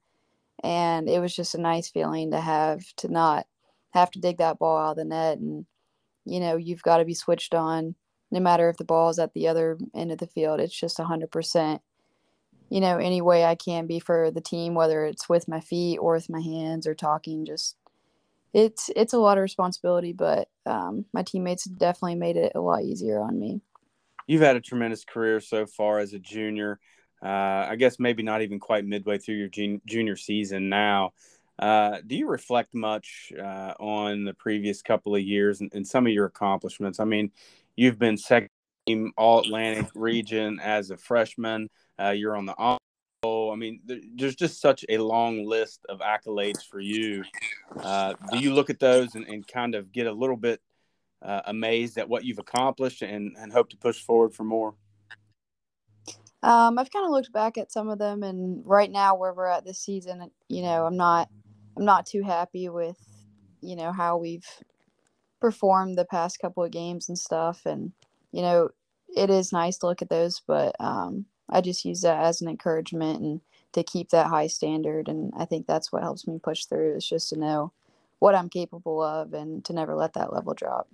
And 0.62 1.08
it 1.08 1.20
was 1.20 1.34
just 1.34 1.54
a 1.54 1.60
nice 1.60 1.88
feeling 1.88 2.32
to 2.32 2.40
have 2.40 2.84
to 2.96 3.08
not 3.08 3.46
have 3.92 4.10
to 4.10 4.20
dig 4.20 4.38
that 4.38 4.58
ball 4.58 4.78
out 4.78 4.90
of 4.92 4.96
the 4.96 5.04
net 5.04 5.38
and 5.38 5.66
you 6.24 6.40
know 6.40 6.56
you've 6.56 6.82
got 6.82 6.98
to 6.98 7.04
be 7.04 7.14
switched 7.14 7.54
on 7.54 7.94
no 8.30 8.40
matter 8.40 8.68
if 8.68 8.76
the 8.76 8.84
ball 8.84 9.10
is 9.10 9.18
at 9.18 9.32
the 9.34 9.48
other 9.48 9.78
end 9.94 10.12
of 10.12 10.18
the 10.18 10.26
field 10.26 10.60
it's 10.60 10.78
just 10.78 10.98
100% 10.98 11.80
you 12.68 12.80
know 12.80 12.98
any 12.98 13.20
way 13.20 13.44
i 13.44 13.54
can 13.54 13.86
be 13.86 13.98
for 13.98 14.30
the 14.30 14.40
team 14.40 14.74
whether 14.74 15.04
it's 15.04 15.28
with 15.28 15.48
my 15.48 15.60
feet 15.60 15.98
or 15.98 16.14
with 16.14 16.30
my 16.30 16.40
hands 16.40 16.86
or 16.86 16.94
talking 16.94 17.44
just 17.44 17.76
it's 18.52 18.90
it's 18.96 19.12
a 19.12 19.18
lot 19.18 19.38
of 19.38 19.42
responsibility 19.42 20.12
but 20.12 20.48
um, 20.66 21.04
my 21.12 21.22
teammates 21.22 21.64
definitely 21.64 22.16
made 22.16 22.36
it 22.36 22.52
a 22.54 22.60
lot 22.60 22.82
easier 22.82 23.20
on 23.20 23.38
me 23.38 23.60
you've 24.30 24.42
had 24.42 24.54
a 24.54 24.60
tremendous 24.60 25.04
career 25.04 25.40
so 25.40 25.66
far 25.66 25.98
as 25.98 26.12
a 26.12 26.18
junior. 26.20 26.78
Uh, 27.20 27.66
I 27.68 27.74
guess 27.76 27.98
maybe 27.98 28.22
not 28.22 28.42
even 28.42 28.60
quite 28.60 28.86
midway 28.86 29.18
through 29.18 29.34
your 29.34 29.78
junior 29.86 30.14
season 30.16 30.68
now. 30.68 31.10
Uh, 31.60 31.98
do 32.06 32.16
you 32.16 32.26
reflect 32.26 32.74
much 32.74 33.32
uh, 33.38 33.74
on 33.78 34.24
the 34.24 34.32
previous 34.32 34.80
couple 34.80 35.14
of 35.14 35.20
years 35.20 35.60
and, 35.60 35.70
and, 35.74 35.86
some 35.86 36.06
of 36.06 36.12
your 36.12 36.24
accomplishments? 36.24 36.98
I 36.98 37.04
mean, 37.04 37.30
you've 37.76 37.98
been 37.98 38.16
second 38.16 38.48
team 38.86 39.12
All 39.18 39.40
Atlantic 39.40 39.90
region 39.94 40.58
as 40.58 40.90
a 40.90 40.96
freshman. 40.96 41.68
Uh, 41.98 42.10
you're 42.10 42.34
on 42.34 42.46
the 42.46 42.54
I 43.22 43.56
mean, 43.56 43.80
there's 43.84 44.34
just 44.34 44.62
such 44.62 44.84
a 44.88 44.96
long 44.96 45.44
list 45.44 45.84
of 45.90 46.00
accolades 46.00 46.66
for 46.66 46.80
you. 46.80 47.22
Uh, 47.76 48.14
do 48.32 48.38
you 48.38 48.54
look 48.54 48.70
at 48.70 48.80
those 48.80 49.14
and, 49.14 49.26
and, 49.26 49.46
kind 49.46 49.74
of 49.74 49.92
get 49.92 50.06
a 50.06 50.12
little 50.12 50.38
bit 50.38 50.62
uh, 51.20 51.42
amazed 51.44 51.98
at 51.98 52.08
what 52.08 52.24
you've 52.24 52.38
accomplished 52.38 53.02
and, 53.02 53.36
and 53.38 53.52
hope 53.52 53.68
to 53.70 53.76
push 53.76 54.00
forward 54.00 54.32
for 54.32 54.44
more? 54.44 54.74
Um, 56.42 56.78
I've 56.78 56.90
kind 56.90 57.04
of 57.04 57.12
looked 57.12 57.32
back 57.32 57.58
at 57.58 57.70
some 57.70 57.90
of 57.90 57.98
them, 57.98 58.22
and 58.22 58.62
right 58.66 58.90
now 58.90 59.14
where 59.14 59.34
we're 59.34 59.46
at 59.46 59.66
this 59.66 59.78
season, 59.78 60.30
you 60.48 60.62
know, 60.62 60.86
I'm 60.86 60.96
not, 60.96 61.28
I'm 61.80 61.86
not 61.86 62.04
too 62.04 62.22
happy 62.22 62.68
with, 62.68 62.98
you 63.62 63.74
know, 63.74 63.90
how 63.90 64.18
we've 64.18 64.46
performed 65.40 65.96
the 65.96 66.04
past 66.04 66.38
couple 66.38 66.62
of 66.62 66.70
games 66.70 67.08
and 67.08 67.18
stuff, 67.18 67.64
and 67.64 67.92
you 68.32 68.42
know, 68.42 68.68
it 69.16 69.30
is 69.30 69.50
nice 69.50 69.78
to 69.78 69.86
look 69.86 70.02
at 70.02 70.10
those, 70.10 70.42
but 70.46 70.76
um, 70.78 71.24
I 71.48 71.62
just 71.62 71.86
use 71.86 72.02
that 72.02 72.22
as 72.22 72.42
an 72.42 72.48
encouragement 72.48 73.20
and 73.22 73.40
to 73.72 73.82
keep 73.82 74.10
that 74.10 74.26
high 74.26 74.46
standard, 74.48 75.08
and 75.08 75.32
I 75.34 75.46
think 75.46 75.66
that's 75.66 75.90
what 75.90 76.02
helps 76.02 76.26
me 76.26 76.38
push 76.38 76.66
through 76.66 76.96
is 76.96 77.08
just 77.08 77.30
to 77.30 77.38
know 77.38 77.72
what 78.18 78.34
I'm 78.34 78.50
capable 78.50 79.02
of 79.02 79.32
and 79.32 79.64
to 79.64 79.72
never 79.72 79.96
let 79.96 80.12
that 80.12 80.34
level 80.34 80.52
drop. 80.52 80.86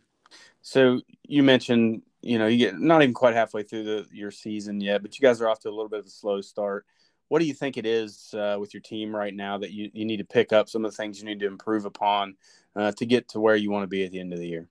So 0.63 1.01
you 1.25 1.43
mentioned, 1.43 2.03
you 2.23 2.39
know, 2.39 2.47
you 2.47 2.59
get 2.59 2.79
not 2.79 3.03
even 3.03 3.13
quite 3.13 3.35
halfway 3.35 3.65
through 3.65 3.85
the, 3.85 4.07
your 4.13 4.31
season 4.31 4.81
yet, 4.81 5.03
but 5.03 5.19
you 5.19 5.23
guys 5.23 5.41
are 5.41 5.49
off 5.49 5.59
to 5.61 5.69
a 5.69 5.71
little 5.71 5.89
bit 5.89 5.99
of 5.99 6.07
a 6.07 6.11
slow 6.11 6.41
start. 6.41 6.87
What 7.29 7.41
do 7.41 7.47
you 7.47 7.55
think 7.55 7.77
it 7.77 7.87
is 7.87 8.35
uh, 8.35 8.57
with 8.59 8.73
your 8.73 8.81
team 8.81 9.15
right 9.15 9.35
now 9.35 9.59
that 9.59 9.73
you, 9.73 9.91
you 9.93 10.05
need 10.05 10.19
to 10.19 10.25
pick 10.25 10.53
up 10.53 10.69
some 10.69 10.85
of 10.85 10.91
the 10.93 10.97
things 10.97 11.19
you 11.19 11.25
need 11.25 11.41
to 11.41 11.47
improve 11.47 11.85
upon 11.85 12.37
uh, 12.77 12.93
to 12.93 13.07
get 13.07 13.29
to 13.31 13.41
where 13.41 13.57
you 13.57 13.71
want 13.71 13.83
to 13.83 13.89
be 13.89 14.05
at 14.05 14.13
the 14.13 14.21
end 14.21 14.33
of 14.33 14.39
the 14.39 14.47
year? 14.47 14.69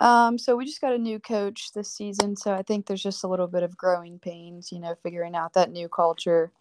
Um, 0.00 0.38
so 0.38 0.56
we 0.56 0.64
just 0.64 0.80
got 0.80 0.92
a 0.92 0.98
new 0.98 1.18
coach 1.18 1.72
this 1.72 1.90
season, 1.92 2.36
so 2.36 2.52
I 2.52 2.62
think 2.62 2.86
there's 2.86 3.02
just 3.02 3.24
a 3.24 3.28
little 3.28 3.48
bit 3.48 3.64
of 3.64 3.76
growing 3.76 4.18
pains, 4.18 4.70
you 4.70 4.78
know, 4.78 4.94
figuring 5.02 5.34
out 5.34 5.54
that 5.54 5.72
new 5.72 5.88
culture, 5.88 6.52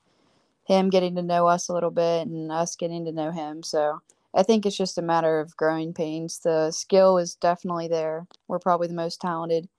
him 0.65 0.89
getting 0.89 1.15
to 1.15 1.21
know 1.21 1.47
us 1.47 1.69
a 1.69 1.73
little 1.73 1.91
bit, 1.91 2.27
and 2.27 2.51
us 2.51 2.75
getting 2.75 3.05
to 3.05 3.11
know 3.11 3.31
him. 3.31 3.61
So 3.61 4.01
I 4.33 4.43
think 4.43 4.65
it's 4.65 4.77
just 4.77 4.97
a 4.97 5.03
matter 5.03 5.39
of 5.39 5.55
growing 5.55 5.93
pains. 5.93 6.39
The 6.39 6.71
skill 6.71 7.19
is 7.19 7.35
definitely 7.35 7.87
there. 7.87 8.27
We're 8.47 8.59
probably 8.59 8.87
the 8.87 8.95
most 8.95 9.21
talented 9.21 9.69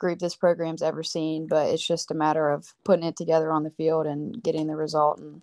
group 0.00 0.18
this 0.18 0.34
program's 0.34 0.82
ever 0.82 1.02
seen, 1.04 1.46
but 1.46 1.68
it's 1.68 1.86
just 1.86 2.10
a 2.10 2.14
matter 2.14 2.50
of 2.50 2.74
putting 2.82 3.04
it 3.04 3.16
together 3.16 3.52
on 3.52 3.62
the 3.62 3.70
field 3.70 4.06
and 4.06 4.42
getting 4.42 4.66
the 4.66 4.74
result. 4.74 5.18
And 5.18 5.42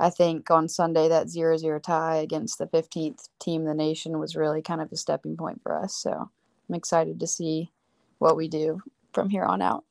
I 0.00 0.08
think 0.08 0.50
on 0.50 0.68
Sunday, 0.68 1.08
that 1.08 1.28
0 1.28 1.58
0 1.58 1.80
tie 1.80 2.16
against 2.16 2.58
the 2.58 2.68
15th 2.68 3.28
team 3.40 3.64
the 3.64 3.74
nation 3.74 4.18
was 4.18 4.36
really 4.36 4.62
kind 4.62 4.80
of 4.80 4.92
a 4.92 4.96
stepping 4.96 5.36
point 5.36 5.60
for 5.62 5.76
us. 5.76 5.94
So 5.94 6.30
I'm 6.68 6.74
excited 6.74 7.18
to 7.20 7.26
see 7.26 7.70
what 8.18 8.36
we 8.36 8.48
do 8.48 8.80
from 9.12 9.28
here 9.28 9.44
on 9.44 9.60
out. 9.60 9.84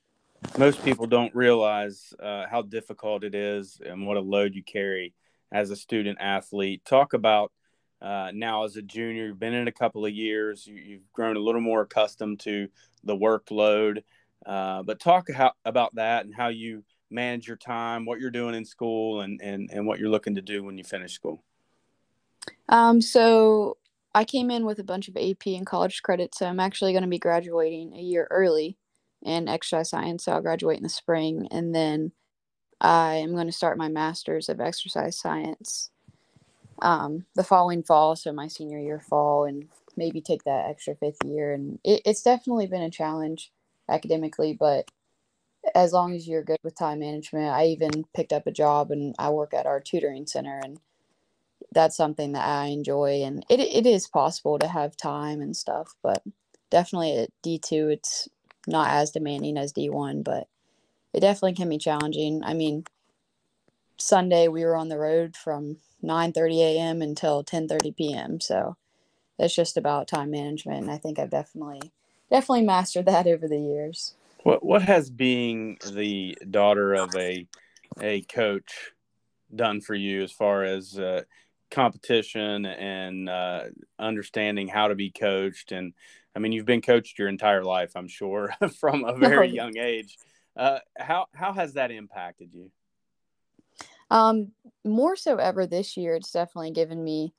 Most 0.58 0.84
people 0.86 1.06
don't 1.06 1.36
realize 1.36 2.14
uh, 2.22 2.46
how 2.50 2.62
difficult 2.62 3.24
it 3.24 3.36
is 3.36 3.82
and 3.86 4.08
what 4.08 4.18
a 4.18 4.22
load 4.22 4.56
you 4.56 4.64
carry 4.64 5.14
as 5.52 5.70
a 5.70 5.76
student 5.76 6.18
athlete. 6.22 6.86
Talk 6.86 7.14
about 7.14 7.52
uh, 8.02 8.32
now 8.34 8.64
as 8.64 8.76
a 8.76 8.82
junior, 8.82 9.28
you've 9.28 9.40
been 9.40 9.54
in 9.54 9.68
a 9.68 9.72
couple 9.72 10.06
of 10.06 10.14
years, 10.14 10.68
you, 10.68 10.94
have 10.94 11.14
grown 11.14 11.36
a 11.36 11.40
little 11.40 11.62
more 11.62 11.82
accustomed 11.82 12.40
to 12.42 12.68
the 13.04 13.16
workload. 13.16 14.04
Uh, 14.46 14.84
but 14.84 15.00
talk 15.00 15.32
how, 15.32 15.52
about 15.66 15.96
that 15.96 16.26
and 16.26 16.34
how 16.34 16.48
you 16.50 16.84
manage 17.10 17.48
your 17.48 17.58
time, 17.58 18.06
what 18.06 18.20
you're 18.20 18.30
doing 18.30 18.54
in 18.54 18.66
school, 18.66 19.22
and, 19.22 19.42
and, 19.42 19.70
and 19.72 19.86
what 19.86 20.00
you're 20.00 20.10
looking 20.10 20.36
to 20.36 20.42
do 20.42 20.64
when 20.64 20.78
you 20.78 20.84
finish 20.84 21.14
school. 21.14 21.44
Um, 22.70 23.02
so 23.02 23.78
I 24.14 24.26
came 24.26 24.52
in 24.52 24.66
with 24.66 24.80
a 24.80 24.84
bunch 24.84 25.08
of 25.08 25.18
AP 25.18 25.48
and 25.48 25.66
college 25.66 26.04
credits, 26.04 26.40
so 26.40 26.46
I'm 26.46 26.60
actually 26.60 26.92
going 26.92 27.04
to 27.04 27.10
be 27.10 27.20
graduating 27.20 27.94
a 27.96 28.02
year 28.02 28.28
early 28.30 28.78
in 29.24 29.48
exercise 29.48 29.90
science. 29.90 30.26
So 30.26 30.34
I'll 30.34 30.42
graduate 30.42 30.78
in 30.78 30.84
the 30.84 30.90
spring, 30.90 31.48
and 31.50 31.74
then 31.74 32.12
I 32.80 33.16
am 33.16 33.34
going 33.34 33.48
to 33.48 33.54
start 33.54 33.78
my 33.78 33.88
master's 33.88 34.50
of 34.50 34.60
exercise 34.60 35.18
science 35.18 35.90
um, 36.82 37.26
the 37.36 37.44
following 37.44 37.84
fall, 37.84 38.16
so 38.16 38.32
my 38.32 38.48
senior 38.48 38.80
year 38.80 39.00
fall, 39.00 39.46
and 39.46 39.68
maybe 39.96 40.22
take 40.22 40.44
that 40.44 40.68
extra 40.70 40.96
fifth 40.96 41.24
year. 41.26 41.54
And 41.54 41.80
it, 41.84 42.02
it's 42.06 42.22
definitely 42.24 42.68
been 42.68 42.82
a 42.84 42.92
challenge 42.92 43.52
academically, 43.90 44.54
but 44.54 44.90
as 45.76 45.94
long 45.94 46.16
as 46.16 46.28
you're 46.28 46.44
good 46.44 46.60
with 46.64 46.78
time 46.78 47.00
management, 47.00 47.48
I 47.50 47.66
even 47.68 48.06
picked 48.16 48.34
up 48.34 48.48
a 48.48 48.52
job 48.52 48.92
and 48.92 49.16
I 49.20 49.30
work 49.32 49.54
at 49.54 49.66
our 49.66 49.80
tutoring 49.82 50.28
center, 50.28 50.60
and 50.64 50.80
that's 51.74 51.98
something 51.98 52.34
that 52.34 52.48
I 52.48 52.68
enjoy. 52.68 53.24
And 53.24 53.46
it 53.50 53.60
it 53.60 53.86
is 53.86 54.08
possible 54.08 54.60
to 54.60 54.68
have 54.68 54.98
time 54.98 55.42
and 55.42 55.56
stuff, 55.56 55.96
but 56.04 56.24
definitely 56.72 57.18
at 57.18 57.30
D 57.44 57.60
two, 57.60 57.90
it's 57.90 58.30
not 58.68 58.90
as 58.90 59.12
demanding 59.12 59.58
as 59.58 59.74
D 59.74 59.90
one, 59.90 60.24
but 60.24 60.48
it 61.14 61.22
definitely 61.22 61.56
can 61.56 61.70
be 61.70 61.78
challenging. 61.78 62.44
I 62.44 62.54
mean, 62.54 62.86
Sunday 63.98 64.48
we 64.48 64.64
were 64.64 64.76
on 64.76 64.90
the 64.90 64.98
road 64.98 65.36
from 65.36 65.78
9:30 66.04 66.60
a.m. 66.62 67.02
until 67.02 67.44
10:30 67.44 67.96
p.m. 67.96 68.40
So 68.40 68.78
it's 69.40 69.56
just 69.56 69.78
about 69.78 70.08
time 70.08 70.32
management, 70.32 70.82
and 70.82 70.92
I 70.92 70.98
think 70.98 71.20
I've 71.20 71.30
definitely 71.30 71.92
definitely 72.32 72.64
mastered 72.64 73.06
that 73.06 73.28
over 73.28 73.48
the 73.48 73.60
years. 73.60 74.16
What 74.44 74.64
what 74.64 74.82
has 74.84 75.10
being 75.10 75.78
the 75.94 76.38
daughter 76.50 76.94
of 76.94 77.16
a 77.16 77.48
a 78.02 78.22
coach 78.24 78.92
done 79.54 79.82
for 79.82 79.96
you 79.96 80.24
as 80.24 80.32
far 80.32 80.64
as 80.64 81.00
uh, 81.00 81.24
competition 81.72 82.66
and 82.66 83.30
uh, 83.30 83.64
understanding 83.98 84.68
how 84.68 84.88
to 84.88 84.96
be 84.96 85.10
coached? 85.10 85.72
And 85.72 85.94
I 86.36 86.40
mean, 86.40 86.52
you've 86.52 86.66
been 86.66 86.82
coached 86.82 87.18
your 87.18 87.30
entire 87.30 87.64
life, 87.64 87.94
I'm 87.96 88.08
sure, 88.08 88.54
from 88.80 89.04
a 89.04 89.16
very 89.18 89.50
young 89.50 89.78
age. 89.78 90.18
Uh, 90.56 90.80
how 90.98 91.28
how 91.34 91.54
has 91.54 91.74
that 91.74 91.92
impacted 91.92 92.54
you? 92.54 92.72
Um, 94.10 94.52
more 94.86 95.16
so 95.16 95.38
ever 95.38 95.66
this 95.68 95.98
year, 95.98 96.16
it's 96.16 96.32
definitely 96.32 96.72
given 96.72 97.04
me 97.04 97.34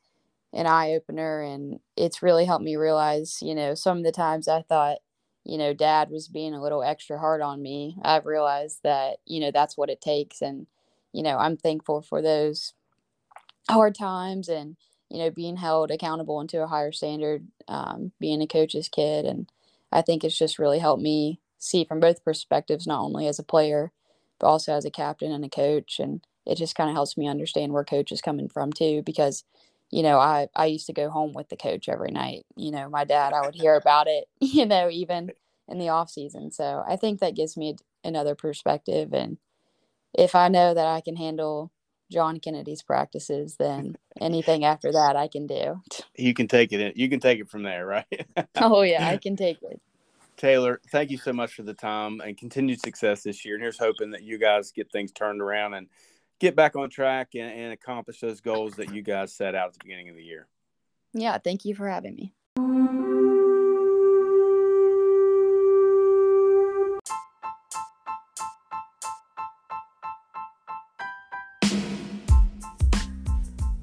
an 0.52 0.66
eye 0.66 0.92
opener 0.92 1.42
and 1.42 1.80
it's 1.96 2.22
really 2.22 2.44
helped 2.46 2.64
me 2.64 2.76
realize, 2.76 3.38
you 3.42 3.54
know, 3.54 3.74
some 3.74 3.98
of 3.98 4.04
the 4.04 4.12
times 4.12 4.48
I 4.48 4.62
thought, 4.62 4.98
you 5.44 5.58
know, 5.58 5.74
dad 5.74 6.10
was 6.10 6.28
being 6.28 6.54
a 6.54 6.62
little 6.62 6.82
extra 6.82 7.18
hard 7.18 7.42
on 7.42 7.62
me. 7.62 7.96
I've 8.02 8.26
realized 8.26 8.80
that, 8.84 9.18
you 9.26 9.40
know, 9.40 9.50
that's 9.52 9.76
what 9.76 9.90
it 9.90 10.00
takes. 10.00 10.42
And, 10.42 10.66
you 11.12 11.22
know, 11.22 11.38
I'm 11.38 11.56
thankful 11.56 12.02
for 12.02 12.22
those 12.22 12.74
hard 13.70 13.94
times 13.94 14.48
and, 14.48 14.76
you 15.10 15.18
know, 15.18 15.30
being 15.30 15.56
held 15.56 15.90
accountable 15.90 16.40
into 16.40 16.62
a 16.62 16.66
higher 16.66 16.92
standard, 16.92 17.46
um, 17.68 18.12
being 18.20 18.42
a 18.42 18.46
coach's 18.46 18.88
kid. 18.88 19.24
And 19.24 19.50
I 19.92 20.02
think 20.02 20.24
it's 20.24 20.38
just 20.38 20.58
really 20.58 20.78
helped 20.78 21.02
me 21.02 21.40
see 21.58 21.84
from 21.84 22.00
both 22.00 22.24
perspectives, 22.24 22.86
not 22.86 23.02
only 23.02 23.26
as 23.26 23.38
a 23.38 23.42
player, 23.44 23.92
but 24.38 24.46
also 24.46 24.72
as 24.74 24.84
a 24.84 24.90
captain 24.90 25.32
and 25.32 25.44
a 25.44 25.48
coach. 25.48 25.98
And 25.98 26.22
it 26.48 26.56
just 26.56 26.74
kind 26.74 26.88
of 26.88 26.96
helps 26.96 27.16
me 27.16 27.28
understand 27.28 27.72
where 27.72 27.84
coach 27.84 28.10
is 28.10 28.20
coming 28.20 28.48
from 28.48 28.72
too 28.72 29.02
because 29.04 29.44
you 29.90 30.02
know 30.02 30.18
i 30.18 30.48
i 30.56 30.66
used 30.66 30.86
to 30.86 30.92
go 30.92 31.10
home 31.10 31.32
with 31.32 31.48
the 31.48 31.56
coach 31.56 31.88
every 31.88 32.10
night 32.10 32.44
you 32.56 32.70
know 32.70 32.88
my 32.88 33.04
dad 33.04 33.32
i 33.32 33.40
would 33.44 33.54
hear 33.54 33.76
about 33.82 34.06
it 34.08 34.24
you 34.40 34.66
know 34.66 34.88
even 34.90 35.30
in 35.68 35.78
the 35.78 35.88
off 35.88 36.10
season 36.10 36.50
so 36.50 36.82
i 36.88 36.96
think 36.96 37.20
that 37.20 37.36
gives 37.36 37.56
me 37.56 37.76
another 38.02 38.34
perspective 38.34 39.12
and 39.12 39.38
if 40.14 40.34
i 40.34 40.48
know 40.48 40.74
that 40.74 40.86
i 40.86 41.00
can 41.00 41.16
handle 41.16 41.70
john 42.10 42.40
kennedy's 42.40 42.82
practices 42.82 43.56
then 43.58 43.96
anything 44.20 44.64
after 44.64 44.90
that 44.90 45.14
i 45.14 45.28
can 45.28 45.46
do 45.46 45.80
you 46.16 46.32
can 46.32 46.48
take 46.48 46.72
it 46.72 46.80
in, 46.80 46.92
you 46.96 47.08
can 47.08 47.20
take 47.20 47.38
it 47.38 47.48
from 47.48 47.62
there 47.62 47.86
right 47.86 48.26
oh 48.56 48.80
yeah 48.82 49.06
i 49.06 49.16
can 49.16 49.36
take 49.36 49.58
it 49.62 49.80
Taylor, 50.38 50.80
thank 50.92 51.10
you 51.10 51.18
so 51.18 51.32
much 51.32 51.54
for 51.54 51.64
the 51.64 51.74
time 51.74 52.20
and 52.20 52.38
continued 52.38 52.80
success 52.80 53.24
this 53.24 53.44
year. 53.44 53.56
And 53.56 53.62
here's 53.62 53.76
hoping 53.76 54.12
that 54.12 54.22
you 54.22 54.38
guys 54.38 54.70
get 54.70 54.90
things 54.92 55.10
turned 55.10 55.42
around 55.42 55.74
and 55.74 55.88
get 56.38 56.54
back 56.56 56.76
on 56.76 56.90
track 56.90 57.34
and, 57.34 57.50
and 57.50 57.72
accomplish 57.72 58.20
those 58.20 58.40
goals 58.40 58.74
that 58.74 58.92
you 58.92 59.02
guys 59.02 59.32
set 59.32 59.54
out 59.54 59.68
at 59.68 59.72
the 59.74 59.80
beginning 59.82 60.08
of 60.08 60.16
the 60.16 60.22
year. 60.22 60.46
Yeah, 61.12 61.38
thank 61.38 61.64
you 61.64 61.74
for 61.74 61.88
having 61.88 62.14
me. 62.14 62.32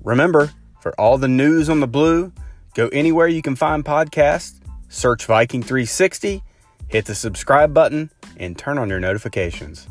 Remember, 0.03 0.51
for 0.79 0.93
all 0.99 1.17
the 1.17 1.27
news 1.27 1.67
on 1.67 1.79
the 1.79 1.87
blue, 1.87 2.31
go 2.75 2.89
anywhere 2.89 3.27
you 3.27 3.41
can 3.41 3.55
find 3.55 3.83
podcasts, 3.83 4.59
search 4.87 5.25
Viking 5.25 5.63
360, 5.63 6.43
hit 6.87 7.05
the 7.05 7.15
subscribe 7.15 7.73
button, 7.73 8.11
and 8.37 8.55
turn 8.55 8.77
on 8.77 8.87
your 8.87 8.99
notifications. 8.99 9.87